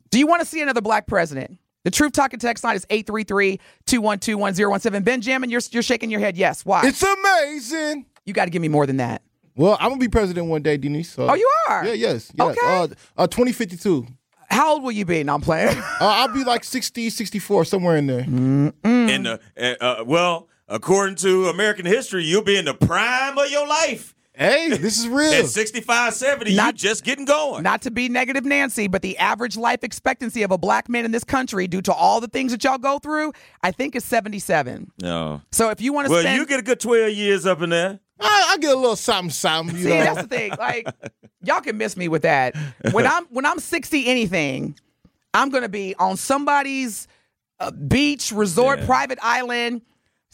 [0.09, 1.57] Do you want to see another black president?
[1.83, 5.03] The Truth Talking text line is 833-212-1017.
[5.03, 6.37] Benjamin, you're you're shaking your head.
[6.37, 6.63] Yes.
[6.63, 6.83] Why?
[6.85, 8.05] It's amazing.
[8.25, 9.23] you got to give me more than that.
[9.55, 11.09] Well, I'm gonna be president one day, Denise.
[11.11, 11.27] So.
[11.29, 11.85] Oh, you are?
[11.85, 12.31] Yeah, yes.
[12.37, 12.57] yes.
[12.57, 12.65] Okay.
[12.65, 14.05] Uh, uh, 2052.
[14.49, 15.23] How old will you be?
[15.23, 15.77] No, I'm playing.
[16.01, 18.23] Uh, I'll be like 60, 64, somewhere in there.
[18.23, 18.73] Mm.
[18.83, 23.51] In the uh, uh, well, according to American history, you'll be in the prime of
[23.51, 24.15] your life.
[24.33, 25.33] Hey, this is real.
[25.33, 27.63] At 65, 70, you Not- just getting going.
[27.63, 31.11] Not to be negative Nancy, but the average life expectancy of a black man in
[31.11, 34.91] this country, due to all the things that y'all go through, I think is 77.
[35.01, 35.41] no.
[35.51, 37.71] So if you want to Well, spend you get a good 12 years up in
[37.71, 37.99] there.
[38.23, 39.75] I, I get a little something, something.
[39.75, 39.97] You See, know.
[39.97, 40.51] that's the thing.
[40.57, 40.87] Like,
[41.43, 42.55] y'all can miss me with that.
[42.91, 44.77] When I'm when I'm 60 anything,
[45.33, 47.07] I'm gonna be on somebody's
[47.59, 48.85] uh, beach, resort, Yeah.
[48.85, 49.81] private island,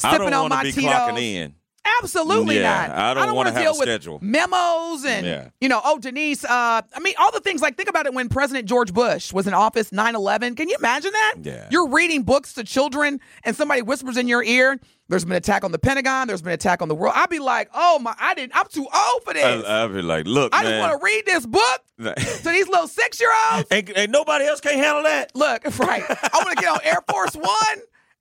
[0.04, 0.92] I sipping don't on my to be Tito's.
[0.92, 1.56] clocking in.
[2.02, 2.98] Absolutely Yeah, not.
[2.98, 4.20] I don't want wanna to deal with schedule.
[4.22, 5.50] memos and Yeah.
[5.62, 8.30] you know, oh Denise, uh, I mean all the things like think about it when
[8.30, 10.56] President George Bush was in office 9/11.
[10.56, 11.36] Can you imagine that?
[11.42, 11.68] Yeah.
[11.72, 15.64] You're reading books to children and somebody whispers in your ear, there's been an attack
[15.64, 17.14] on the Pentagon, there's been an attack on the world.
[17.16, 19.66] I'd be like, "Oh my, I didn't I'm too old for this.
[19.66, 22.88] I, I'll be like, look, I just want to read this book to these little
[22.88, 25.34] 6-year-olds." ain't, ain't nobody else can handle that.
[25.36, 26.04] Look, right.
[26.10, 27.46] I want to get on Air Force 1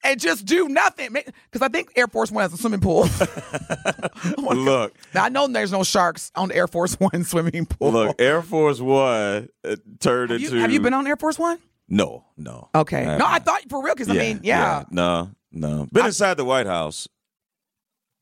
[0.06, 3.08] and just do nothing because I think Air Force 1 has a swimming pool.
[4.38, 7.92] Look, Now, I know there's no sharks on Air Force One swimming pool.
[7.92, 10.60] look, Air Force One uh, turned have, you, into.
[10.60, 11.58] have you been on Air Force One?
[11.88, 12.68] No, no.
[12.74, 13.04] Okay.
[13.04, 15.86] Uh, no, I thought for real because I mean, yeah, No, no.
[15.92, 17.08] Been I- inside the White House,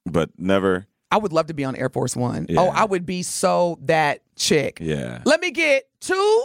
[0.07, 0.87] but never.
[1.11, 2.47] I would love to be on Air Force One.
[2.49, 2.61] Yeah.
[2.61, 4.79] Oh, I would be so that chick.
[4.81, 5.23] Yeah.
[5.25, 6.45] Let me get two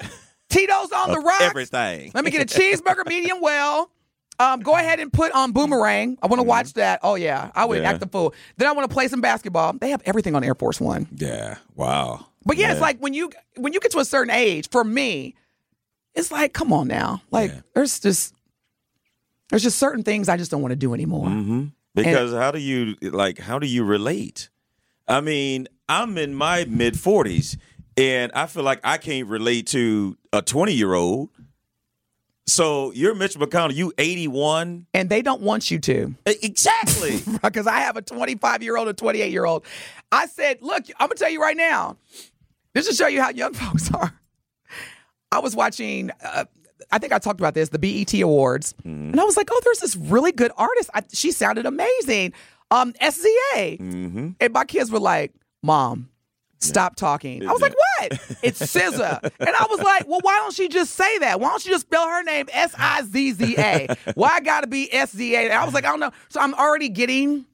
[0.49, 1.41] Tito's on the rocks.
[1.41, 2.11] Everything.
[2.13, 3.91] Let me get a cheeseburger, medium well.
[4.39, 6.17] Um, go ahead and put on Boomerang.
[6.21, 7.01] I want to watch that.
[7.03, 7.83] Oh yeah, I would Mm-hmm.
[7.83, 7.89] Yeah.
[7.89, 8.33] act the fool.
[8.57, 9.73] Then I want to play some basketball.
[9.73, 11.07] They have everything on Air Force One.
[11.15, 11.57] Yeah.
[11.75, 12.25] Wow.
[12.45, 15.35] But yeah, it's like when you when you get to a certain age, for me,
[16.15, 17.21] it's like, come on now.
[17.31, 17.61] Like Yeah.
[17.75, 18.33] there's just
[19.49, 21.27] there's just certain things I just don't want to do anymore.
[21.29, 23.39] hmm Because how do you like?
[23.39, 24.49] How do you relate?
[25.07, 27.57] I mean, I'm in my mid 40s,
[27.97, 31.29] and I feel like I can't relate to a 20 year old.
[32.49, 33.73] So you're Mitch McConnell.
[33.75, 34.87] You 81.
[34.93, 36.15] And they don't want you to.
[36.25, 37.19] Exactly.
[37.41, 39.63] Because I have a 25 year old and 28 year old.
[40.11, 41.97] I said, look, I'm gonna tell you right now.
[42.73, 44.13] This will show you how young folks are.
[45.31, 46.11] I was watching.
[46.23, 46.45] Uh,
[46.91, 49.79] I think I talked about this, the BET Awards, and I was like, "Oh, there's
[49.79, 50.89] this really good artist.
[50.93, 52.33] I, she sounded amazing."
[52.71, 56.09] Um, SZA, hmm and my kids were like, "Mom,
[56.59, 60.53] stop talking." I was like, "What?" It's SZA, and I was like, "Well, why don't
[60.53, 61.39] she just say that?
[61.39, 63.95] Why don't she just spell her name S I Z Z A?
[64.15, 66.39] Why I got to be S Z A?" I was like, "I don't know." So
[66.39, 67.45] I'm already getting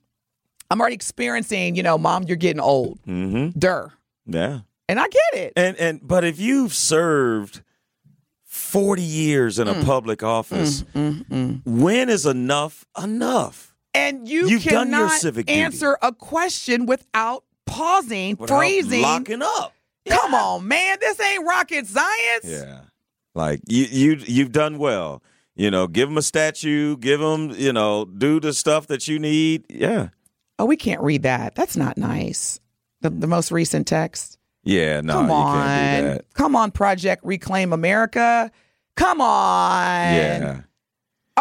[0.71, 2.99] I'm already experiencing, you know, mom, you're getting old.
[3.03, 3.57] Mm-hmm.
[3.59, 3.93] Dur.
[4.25, 4.61] Yeah.
[4.89, 5.53] And I get it.
[5.55, 7.61] And and but if you've served
[8.43, 9.85] forty years in a Mm.
[9.85, 13.75] public office, when is enough enough?
[13.93, 15.59] And you You've done cannot your civic duty.
[15.59, 19.01] answer a question without pausing, Without freezing.
[19.01, 19.73] locking up.
[20.07, 20.97] Come on, man.
[21.01, 22.43] This ain't rocket science.
[22.45, 22.81] Yeah.
[23.33, 25.21] Like you you you've done well.
[25.55, 29.19] You know, give them a statue, give them, you know, do the stuff that you
[29.19, 29.65] need.
[29.69, 30.09] Yeah.
[30.59, 31.55] Oh, we can't read that.
[31.55, 32.59] That's not nice.
[33.01, 34.37] The, the most recent text.
[34.63, 35.55] Yeah, no, Come you on.
[35.67, 36.33] can't do that.
[36.33, 38.51] Come on, Project Reclaim America.
[38.97, 40.13] Come on.
[40.13, 40.61] Yeah.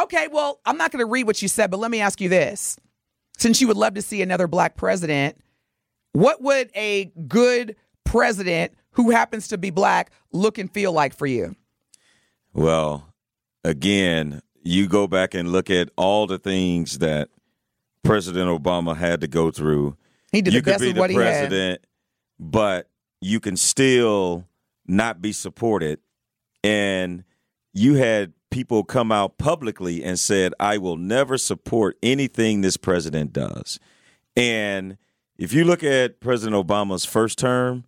[0.00, 2.28] Okay, well, I'm not going to read what you said, but let me ask you
[2.28, 2.76] this.
[3.38, 5.38] Since you would love to see another black president,
[6.14, 11.26] what would a good president who happens to be black look and feel like for
[11.26, 11.54] you?
[12.52, 13.12] Well,
[13.64, 17.30] again, you go back and look at all the things that
[18.04, 19.96] President Obama had to go through.
[20.30, 21.48] He did you the could best be the what he had.
[21.48, 21.86] president,
[22.38, 22.88] but
[23.20, 24.46] you can still
[24.86, 25.98] not be supported.
[26.62, 27.24] And
[27.72, 33.32] you had people come out publicly and said, I will never support anything this president
[33.32, 33.80] does.
[34.36, 34.96] And
[35.38, 37.84] if you look at President Obama's first term,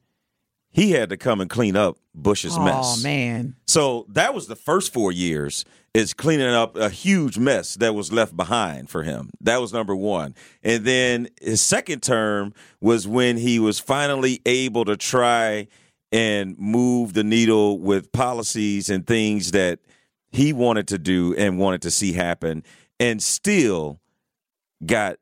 [0.70, 2.98] he had to come and clean up Bush's mess.
[2.98, 3.56] Oh, man.
[3.66, 8.12] So that was the first four years is cleaning up a huge mess that was
[8.12, 9.30] left behind for him.
[9.40, 10.34] That was number one.
[10.62, 15.68] And then his second term was when he was finally able to try
[16.12, 19.78] and move the needle with policies and things that
[20.30, 22.62] he wanted to do and wanted to see happen
[23.00, 23.98] and still
[24.84, 25.16] got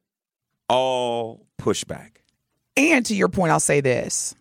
[0.69, 2.11] all pushback.
[2.77, 4.35] And to your point, I'll say this.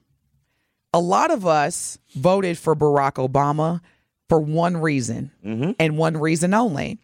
[0.93, 3.81] A lot of us voted for Barack Obama
[4.29, 5.71] for one reason mm-hmm.
[5.79, 6.99] and one reason only.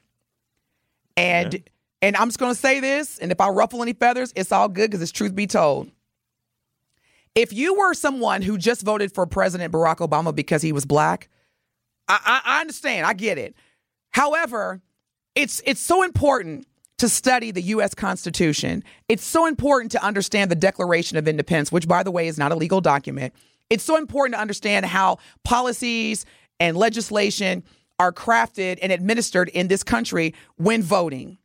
[1.17, 1.63] And
[2.01, 4.69] and I'm just going to say this, and if I ruffle any feathers, it's all
[4.69, 5.91] good because it's truth be told.
[7.35, 11.29] If you were someone who just voted for President Barack Obama because he was black,
[12.07, 13.05] I, I, I understand.
[13.05, 13.53] I get it.
[14.11, 14.81] However,
[15.35, 16.67] it's it's so important
[16.99, 17.95] to study the U.S.
[17.95, 18.83] Constitution.
[19.07, 22.51] It's so important to understand the Declaration of Independence, which, by the way, is not
[22.51, 23.33] a legal document.
[23.69, 26.25] It's so important to understand how policies
[26.59, 27.63] and legislation
[27.99, 31.37] are crafted and administered in this country when voting.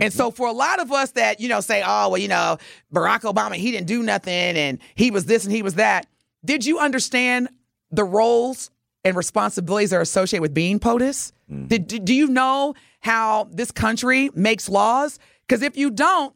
[0.00, 0.36] And so, mm-hmm.
[0.36, 2.56] for a lot of us that you know say, "Oh, well, you know,
[2.94, 6.06] Barack Obama, he didn't do nothing, and he was this and he was that,"
[6.44, 7.48] did you understand
[7.90, 8.70] the roles
[9.04, 11.32] and responsibilities that are associated with being POTUS?
[11.50, 11.66] Mm-hmm.
[11.66, 15.18] Did, do- do you know how this country makes laws?
[15.46, 16.34] Because if you don't,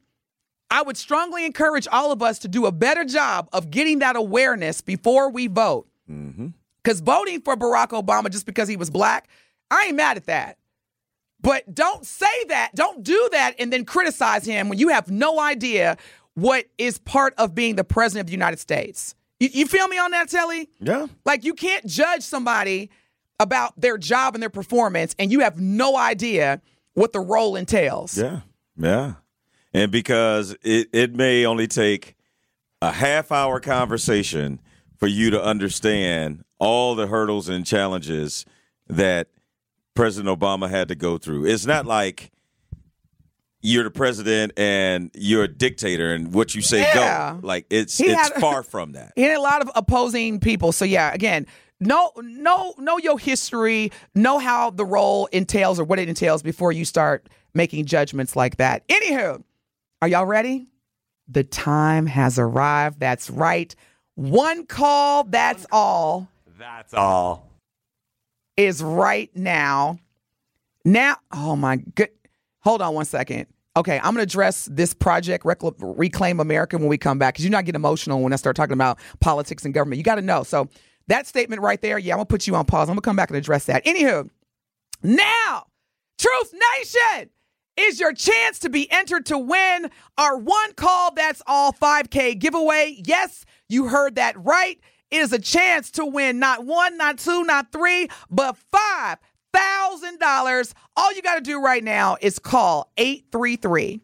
[0.70, 4.16] I would strongly encourage all of us to do a better job of getting that
[4.16, 5.86] awareness before we vote.
[6.10, 6.48] Mm-hmm.
[6.82, 9.28] Because voting for Barack Obama just because he was black,
[9.70, 10.58] I ain't mad at that.
[11.40, 15.38] But don't say that, don't do that, and then criticize him when you have no
[15.38, 15.96] idea
[16.34, 19.14] what is part of being the president of the United States.
[19.38, 20.68] You, you feel me on that, Telly?
[20.80, 21.06] Yeah.
[21.24, 22.90] Like you can't judge somebody
[23.38, 26.60] about their job and their performance, and you have no idea
[26.94, 28.16] what the role entails.
[28.16, 28.40] Yeah.
[28.78, 29.14] Yeah.
[29.74, 32.16] And because it, it may only take
[32.80, 34.60] a half hour conversation
[34.96, 38.46] for you to understand all the hurdles and challenges
[38.88, 39.28] that
[39.94, 41.44] President Obama had to go through.
[41.46, 42.30] It's not like
[43.62, 47.34] you're the president and you're a dictator and what you say Yeah.
[47.40, 47.46] go.
[47.46, 49.12] Like it's He it's had- far from that.
[49.16, 50.72] He had a lot of opposing people.
[50.72, 51.46] So yeah, again,
[51.80, 56.72] know know know your history, know how the role entails or what it entails before
[56.72, 58.86] you start making judgments like that.
[58.88, 59.42] Anywho,
[60.02, 60.68] are y'all ready?
[61.28, 63.00] The time has arrived.
[63.00, 63.74] That's right.
[64.14, 66.28] One call, that's all.
[66.58, 67.50] That's all.
[68.56, 69.98] is right now.
[70.84, 72.10] Now, oh my good.
[72.60, 73.46] Hold on one second.
[73.76, 77.44] Okay, I'm going to address this project, Recl- Reclaim America, when we come back, because
[77.44, 79.98] you're not getting emotional when I start talking about politics and government.
[79.98, 80.44] You got to know.
[80.44, 80.68] So,
[81.08, 82.88] that statement right there, yeah, I'm to put you on pause.
[82.88, 83.84] I'm to come back and address that.
[83.84, 84.28] Anywho,
[85.02, 85.66] now,
[86.18, 87.30] Truth Nation
[87.76, 92.96] is your chance to be entered to win our one call that's all 5K giveaway.
[93.04, 94.80] Yes, you heard that right.
[95.10, 99.18] It is a chance to win not one, not two, not three, but five
[99.52, 100.74] thousand dollars.
[100.96, 104.00] All you got to do right now is call 833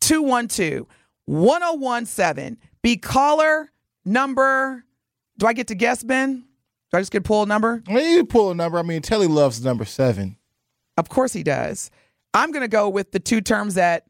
[0.00, 0.86] 212
[1.26, 2.56] 1017.
[2.82, 3.70] Be caller
[4.04, 4.84] number.
[5.38, 6.45] Do I get to guess, Ben?
[6.96, 7.82] I just get pull a number?
[7.88, 8.78] I mean, you pull a number.
[8.78, 10.36] I mean, Telly loves number seven.
[10.96, 11.90] Of course he does.
[12.34, 14.06] I'm going to go with the two terms that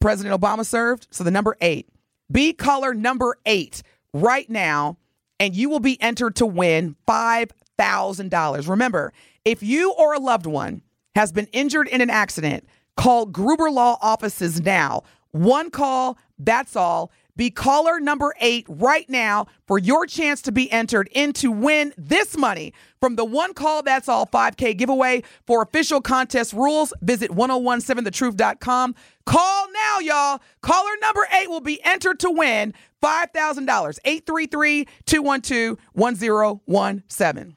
[0.00, 1.08] President Obama served.
[1.10, 1.88] So the number eight.
[2.30, 3.82] Be caller number eight
[4.14, 4.98] right now,
[5.38, 8.68] and you will be entered to win $5,000.
[8.68, 9.12] Remember,
[9.44, 10.82] if you or a loved one
[11.14, 12.66] has been injured in an accident,
[12.96, 15.02] call Gruber Law offices now.
[15.32, 17.10] One call, That's all.
[17.36, 21.94] Be caller number eight right now for your chance to be entered in to win
[21.96, 25.22] this money from the One Call That's All 5K giveaway.
[25.46, 28.94] For official contest rules, visit 1017thetruth.com.
[29.24, 30.40] Call now, y'all.
[30.60, 33.98] Caller number eight will be entered to win $5,000.
[34.04, 37.56] 833 212 1017.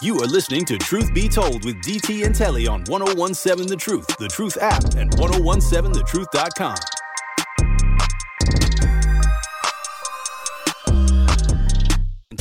[0.00, 4.06] You are listening to Truth Be Told with DT and Telly on 1017 The Truth,
[4.18, 6.76] The Truth app, and 1017thetruth.com.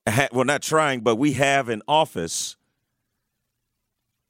[0.10, 2.56] ha- well, not trying, but we have in office,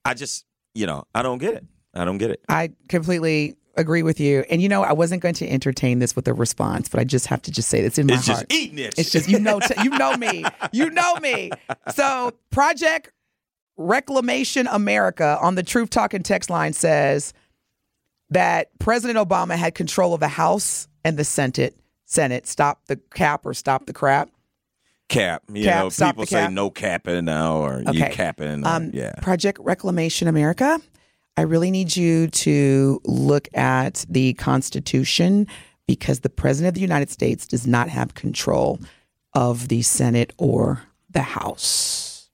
[0.03, 0.45] I just
[0.76, 1.66] you know I don't get it.
[1.93, 2.41] I don't get it.
[2.49, 4.43] I completely agree with you.
[4.49, 7.28] And you know, I wasn't going to entertain this with a response, but I just
[7.28, 8.28] have to just say this in my heart.
[8.28, 8.95] It's just eating it.
[8.97, 10.45] It's just you know you know me.
[10.71, 11.51] You know me.
[11.93, 13.11] So Project
[13.78, 17.34] Reclamation America on the Truth Talking text line says
[18.30, 21.76] that President Obama had control of the House and the Senate.
[22.05, 24.30] Senate stop the cap or stop the crap.
[25.09, 25.43] Cap.
[25.51, 26.51] You Cap, know, people say cap.
[26.51, 28.09] no capping now or you Okay.
[28.13, 28.65] capping.
[28.65, 29.13] Um, yeah.
[29.21, 30.80] Project Reclamation America.
[31.36, 35.47] I really need you to look at the Constitution
[35.88, 38.79] because the President of the United States does not have control
[39.34, 42.29] of the Senate or the House.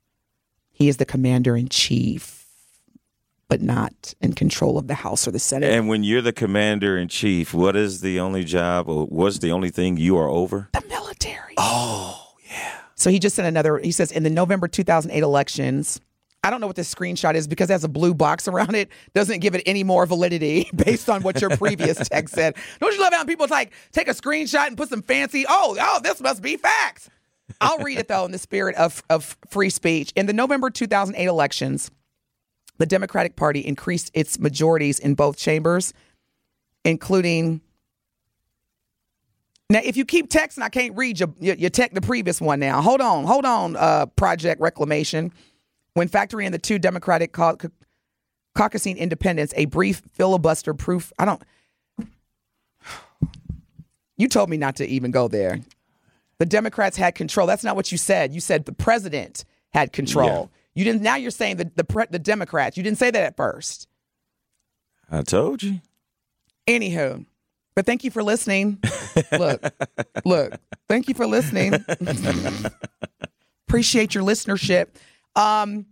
[0.70, 2.46] He is the commander in chief,
[3.48, 5.72] but not in control of the House or the Senate.
[5.72, 9.52] And when you're the commander in chief, what is the only job or what's the
[9.52, 10.68] only thing you are over?
[10.74, 11.54] The military.
[11.58, 12.80] Oh, yeah.
[12.96, 16.02] So he just sent another, he says, in the November 2008 elections,
[16.44, 18.90] I don't know what this screenshot is because it has a blue box around it.
[19.14, 22.56] Doesn't give it any more validity based on what your previous text said.
[22.80, 26.00] Don't you love how people like take a screenshot and put some fancy, oh, oh,
[26.02, 27.10] this must be facts.
[27.60, 30.14] I'll read it though in the spirit of, of free speech.
[30.16, 31.92] In the November 2008 elections,
[32.78, 35.94] the Democratic Party increased its majorities in both chambers,
[36.86, 37.62] including.
[39.70, 42.60] Now, if you keep texting, I can't read your your, your tech the previous one.
[42.60, 43.76] Now, hold on, hold on.
[43.76, 45.34] Uh, Project Reclamation,
[46.00, 47.58] when factoring in the two Democratic cau-
[48.58, 51.12] caucusing independents, a brief filibuster proof.
[51.20, 51.44] I don't.
[54.16, 55.60] You told me not to even go there.
[56.38, 57.48] The Democrats had control.
[57.48, 58.34] That's not what you said.
[58.34, 59.44] You said the president
[59.74, 60.50] had control.
[60.74, 61.02] You didn't.
[61.02, 62.78] Now you're saying the the, pre, the Democrats.
[62.78, 63.90] You didn't say that at first.
[65.12, 65.82] I told you.
[66.66, 67.26] Anywho,
[67.76, 68.82] but thank you for listening.
[69.38, 69.62] look,
[70.26, 70.54] look.
[70.88, 71.74] Thank you for listening.
[73.68, 74.88] Appreciate your listenership.
[75.40, 75.86] Um.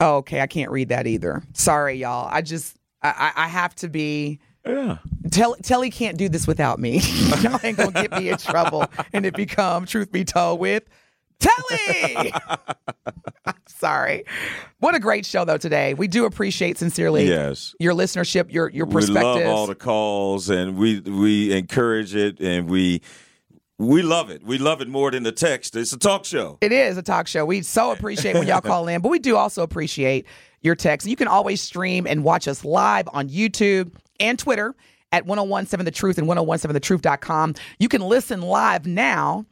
[0.00, 1.42] oh, okay, I can't read that either.
[1.54, 2.28] Sorry, y'all.
[2.30, 4.40] I just I, I I have to be.
[4.66, 4.98] Yeah.
[5.30, 6.98] Tell Telly can't do this without me.
[7.42, 10.82] y'all ain't gonna get me in trouble and it become truth be told with
[11.38, 12.32] Telly.
[13.68, 14.24] Sorry.
[14.80, 15.94] What a great show though today.
[15.94, 17.74] We do appreciate sincerely Yes.
[17.78, 19.34] your listenership, your your perspective.
[19.36, 23.02] We love all the calls, and we we encourage it, and we
[23.78, 24.42] we love it.
[24.42, 25.76] We love it more than the text.
[25.76, 26.58] It's a talk show.
[26.60, 27.44] It is a talk show.
[27.44, 30.26] We so appreciate when y'all call in, but we do also appreciate
[30.62, 31.06] your text.
[31.06, 34.74] You can always stream and watch us live on YouTube and Twitter
[35.12, 37.54] at 1017 The Truth and 1017thetruth.com.
[37.78, 39.44] You can listen live now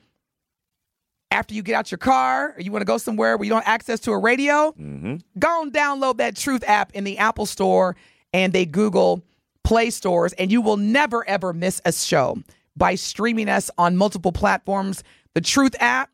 [1.31, 3.65] after you get out your car or you want to go somewhere where you don't
[3.65, 4.73] have access to a radio.
[4.73, 5.17] Mm-hmm.
[5.39, 7.97] Go and download that Truth app in the Apple Store
[8.33, 9.23] and the Google
[9.65, 12.37] Play stores, and you will never ever miss a show
[12.77, 15.03] by streaming us on multiple platforms.
[15.35, 16.11] The Truth app,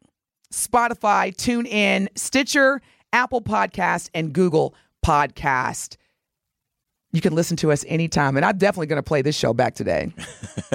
[0.53, 2.81] Spotify, TuneIn, Stitcher,
[3.13, 5.97] Apple Podcast, and Google Podcast.
[7.13, 8.37] You can listen to us anytime.
[8.37, 10.13] And I'm definitely going to play this show back today.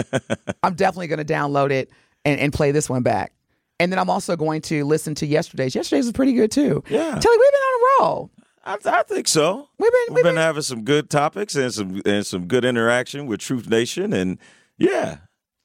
[0.64, 1.90] I'm definitely going to download it
[2.26, 3.32] and, and play this one back.
[3.80, 5.76] And then I'm also going to listen to yesterday's.
[5.76, 6.84] Yesterday's was pretty good too.
[6.90, 7.20] Yeah.
[7.20, 8.32] Telly, we've been on a roll.
[8.66, 9.70] I, I think so.
[9.78, 13.40] We've been We've been having some good topics and some and some good interaction with
[13.40, 14.40] Truth Nation, and
[14.78, 15.18] yeah,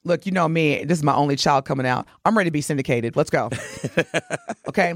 [0.05, 0.85] Look, you know me.
[0.85, 2.07] This is my only child coming out.
[2.25, 3.17] I'm ready to be syndicated.
[3.17, 3.51] Let's go.
[4.69, 4.95] okay.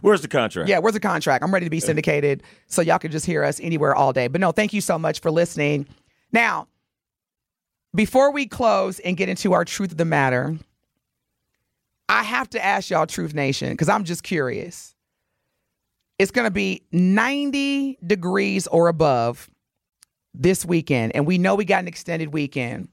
[0.00, 0.68] Where's the contract?
[0.68, 1.44] Yeah, where's the contract?
[1.44, 4.26] I'm ready to be syndicated so y'all can just hear us anywhere all day.
[4.26, 5.86] But no, thank you so much for listening.
[6.32, 6.66] Now,
[7.94, 10.56] before we close and get into our truth of the matter,
[12.08, 14.94] I have to ask y'all, Truth Nation, because I'm just curious.
[16.18, 19.48] It's going to be 90 degrees or above
[20.34, 22.88] this weekend, and we know we got an extended weekend.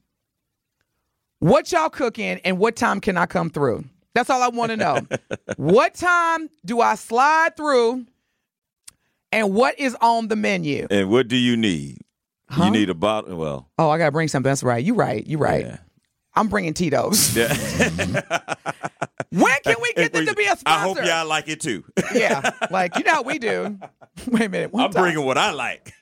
[1.39, 3.85] What y'all cooking and what time can I come through?
[4.15, 4.99] That's all I want to know.
[5.57, 8.05] what time do I slide through
[9.31, 10.87] and what is on the menu?
[10.89, 11.99] And what do you need?
[12.49, 12.65] Huh?
[12.65, 13.37] You need a bottle.
[13.37, 14.49] Well, Oh, I got to bring something.
[14.49, 14.83] That's right.
[14.83, 15.25] You right.
[15.27, 15.65] You right.
[15.65, 15.77] Yeah.
[16.33, 17.35] I'm bringing Tito's.
[17.35, 17.53] yeah.
[19.31, 20.61] When can we get them to be a sponsor?
[20.67, 21.83] I hope y'all like it too.
[22.15, 23.77] yeah, like you know how we do.
[24.27, 24.71] Wait a minute.
[24.73, 25.93] One I'm time- bringing what I like.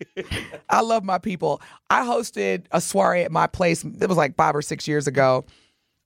[0.70, 1.62] I love my people.
[1.90, 3.84] I hosted a soiree at my place.
[3.84, 5.46] It was like five or six years ago.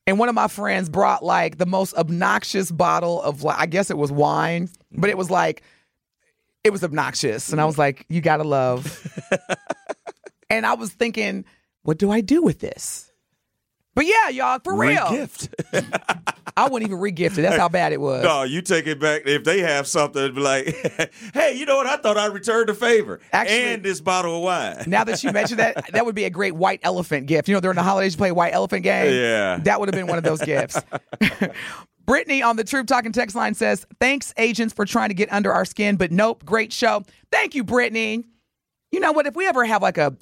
[0.07, 3.91] And one of my friends brought like the most obnoxious bottle of, like, I guess
[3.91, 5.61] it was wine, but it was like,
[6.63, 7.51] it was obnoxious.
[7.51, 9.07] And I was like, you gotta love.
[10.49, 11.45] and I was thinking,
[11.83, 13.08] what do I do with this?
[13.99, 15.09] But yeah, y'all, for real.
[15.09, 15.53] Gift.
[16.55, 17.41] I wouldn't even re-gift it.
[17.41, 18.23] That's how bad it was.
[18.23, 19.23] No, you take it back.
[19.25, 20.67] If they have something, be like,
[21.33, 21.85] hey, you know what?
[21.85, 23.19] I thought I returned the favor.
[23.33, 24.85] Actually- and this bottle of wine.
[24.87, 27.49] Now that you mentioned that, that would be a great white elephant gift.
[27.49, 29.13] You know, during the holidays, you play white elephant game.
[29.13, 29.57] Yeah.
[29.63, 30.81] That would have been one of those gifts.
[32.05, 35.51] Brittany on the Truth Talking text line says, Thanks, agents, for trying to get under
[35.51, 37.03] our skin, but nope, great show.
[37.33, 38.23] Thank you, Brittany.
[38.93, 39.27] You know what?
[39.27, 40.15] If we ever have like a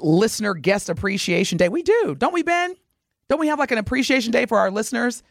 [0.00, 2.76] listener guest appreciation day, we do, don't we, Ben?
[3.30, 5.22] Don't we have like an appreciation day for our listeners?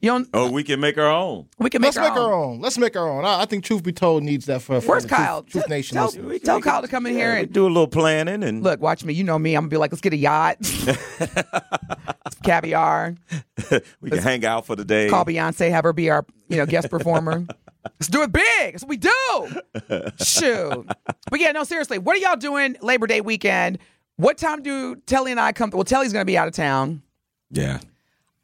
[0.00, 1.48] You know, Oh, we can make our own.
[1.58, 2.18] we can make Let's our make own.
[2.30, 2.60] our own.
[2.60, 3.24] Let's make our own.
[3.24, 5.42] I, I think Truth Be Told needs that for, for Where's the Kyle?
[5.42, 5.94] Truth, Tell- Nation.
[5.96, 6.40] tell, listeners.
[6.42, 8.80] tell Kyle to come in here We and do a little planning and look.
[8.80, 9.14] Watch me.
[9.14, 9.54] You know me.
[9.54, 10.58] I'm gonna be like, let's get a yacht,
[12.42, 13.14] caviar.
[14.00, 15.08] we can hang out for the day.
[15.08, 17.46] call Beyonce, have her be our you know guest performer.
[18.00, 18.44] Let's do it big.
[18.72, 20.10] That's what we do.
[20.24, 20.86] Shoot.
[21.30, 23.78] But yeah, no, seriously, what are y'all doing Labor Day weekend?
[24.16, 25.68] What time do Telly and I come?
[25.68, 27.02] Well, Telly's going to be out of town.
[27.50, 27.80] Yeah.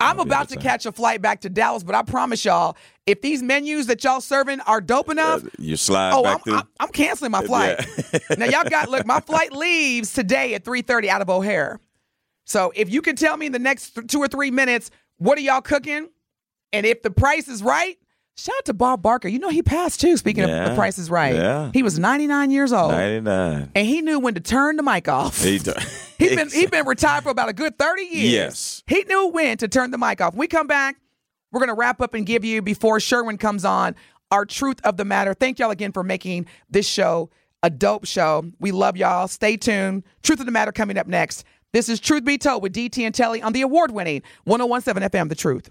[0.00, 3.42] I'm about to catch a flight back to Dallas, but I promise y'all, if these
[3.42, 6.54] menus that y'all serving are dope enough, You slide oh, back I'm.
[6.54, 7.84] I'm, I'm canceling my flight.
[8.38, 11.80] now y'all got look, my flight leaves today at 3:30 out of O'Hare.
[12.46, 15.36] So if you can tell me in the next th- two or three minutes, what
[15.36, 16.08] are y'all cooking?
[16.72, 17.98] And if the price is right,
[18.36, 19.28] shout out to Bob Barker.
[19.28, 20.16] You know he passed too.
[20.16, 21.70] Speaking of the price is right, yeah.
[21.72, 23.72] he was 99 years old, 99.
[23.74, 25.42] and he knew when to turn the mic off.
[25.42, 25.72] He do-
[26.18, 28.30] He's been he's been retired for about a good 30 years.
[28.32, 28.82] Yes.
[28.86, 30.34] He knew when to turn the mic off.
[30.34, 30.96] When we come back,
[31.50, 33.96] we're gonna wrap up and give you before Sherwin comes on
[34.30, 35.32] our truth of the matter.
[35.32, 37.30] Thank y'all again for making this show
[37.62, 38.44] a dope show.
[38.60, 39.28] We love y'all.
[39.28, 40.02] Stay tuned.
[40.22, 41.44] Truth of the matter coming up next.
[41.72, 45.34] This is Truth Be Told with DT and Telly on the award-winning 1017 FM The
[45.34, 45.70] Truth.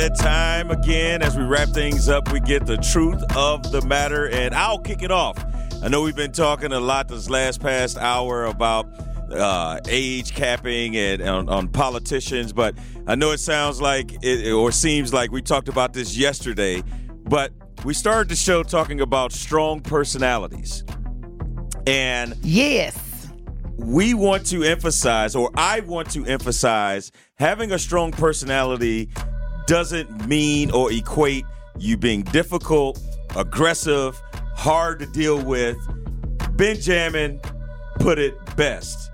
[0.00, 1.20] that time again.
[1.20, 5.02] As we wrap things up, we get the truth of the matter, and I'll kick
[5.02, 5.36] it off.
[5.82, 8.86] I know we've been talking a lot this last past hour about
[9.30, 14.72] uh, age capping and on, on politicians, but I know it sounds like it or
[14.72, 16.82] seems like we talked about this yesterday,
[17.24, 17.52] but
[17.84, 20.82] we started the show talking about strong personalities.
[21.86, 23.28] And yes,
[23.76, 29.10] we want to emphasize, or I want to emphasize, having a strong personality
[29.70, 31.44] doesn't mean or equate
[31.78, 33.00] you being difficult,
[33.36, 34.20] aggressive,
[34.56, 35.78] hard to deal with.
[36.56, 37.40] Benjamin
[38.00, 39.12] put it best.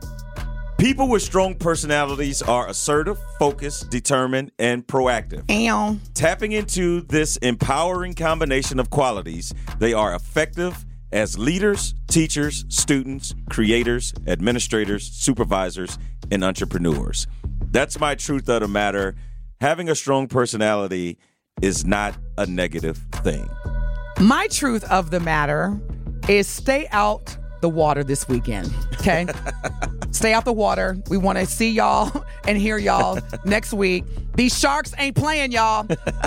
[0.78, 5.44] People with strong personalities are assertive, focused, determined, and proactive.
[5.50, 5.98] Ow.
[6.14, 14.14] Tapping into this empowering combination of qualities, they are effective as leaders, teachers, students, creators,
[14.26, 15.98] administrators, supervisors,
[16.30, 17.26] and entrepreneurs.
[17.72, 19.16] That's my truth of the matter.
[19.60, 21.18] Having a strong personality
[21.62, 23.48] is not a negative thing.
[24.20, 25.80] My truth of the matter
[26.28, 28.70] is stay out the water this weekend.
[28.94, 29.26] Okay?
[30.10, 30.98] stay out the water.
[31.08, 34.04] We want to see y'all and hear y'all next week.
[34.34, 35.86] These sharks ain't playing, y'all.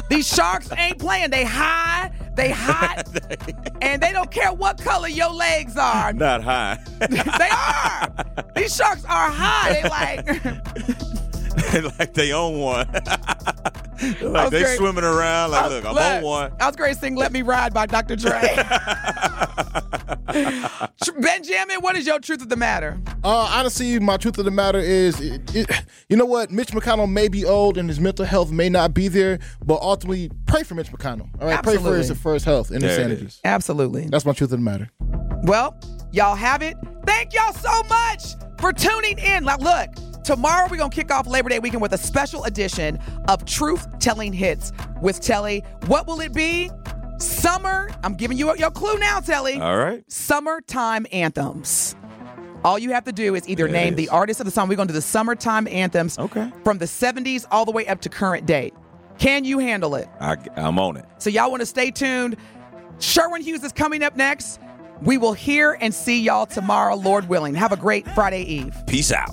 [0.10, 1.30] These sharks ain't playing.
[1.30, 3.08] They high, they hot,
[3.84, 6.14] and they don't care what color your legs are.
[6.14, 6.80] Not high.
[7.08, 8.26] they are.
[8.56, 9.74] These sharks are high.
[9.74, 11.19] They like
[11.99, 12.88] like they own one.
[14.22, 14.78] like they great.
[14.78, 16.51] swimming around like, I- look, I'm look, on one.
[16.60, 18.16] I was great sing "Let Me Ride" by Dr.
[18.16, 18.41] Dre.
[21.20, 22.99] Benjamin, what is your truth of the matter?
[23.24, 25.70] Uh, honestly, my truth of the matter is, it, it,
[26.07, 26.51] you know what?
[26.51, 30.30] Mitch McConnell may be old and his mental health may not be there, but ultimately,
[30.45, 31.30] pray for Mitch McConnell.
[31.41, 32.16] All right, pray for his Absolutely.
[32.22, 33.26] for his health and his There it sanity.
[33.26, 33.41] is.
[33.43, 34.07] Absolutely.
[34.07, 34.89] That's my truth of the matter.
[35.43, 35.76] Well,
[36.12, 36.78] y'all have it.
[37.05, 38.24] Thank y'all so much
[38.60, 39.45] for tuning in.
[39.45, 39.89] Now, look,
[40.30, 43.98] tomorrow we're going to kick off Labor Day weekend with a special edition of Truth
[43.98, 44.72] Telling Hits
[45.02, 45.64] with Telly.
[45.88, 46.70] What will it be?
[47.18, 47.90] Summer.
[48.04, 49.56] I'm giving you your clue now, Telly.
[49.60, 50.04] All right.
[50.08, 51.96] Summertime anthems.
[52.64, 54.70] All you have to do is either it name the artist of the song.
[54.70, 56.52] We're going to do the summertime anthems Okay.
[56.64, 58.76] from the 70s all the way up to current date.
[59.18, 60.08] Can you handle it?
[60.20, 61.06] I, I'm on it.
[61.18, 62.38] So y'all want to stay tuned.
[63.00, 64.60] Sherwin Hughes is coming up next.
[65.02, 67.56] We will hear and see y'all tomorrow, Lord willing.
[67.56, 68.76] Have a great Friday Eve.
[68.86, 69.32] Peace out.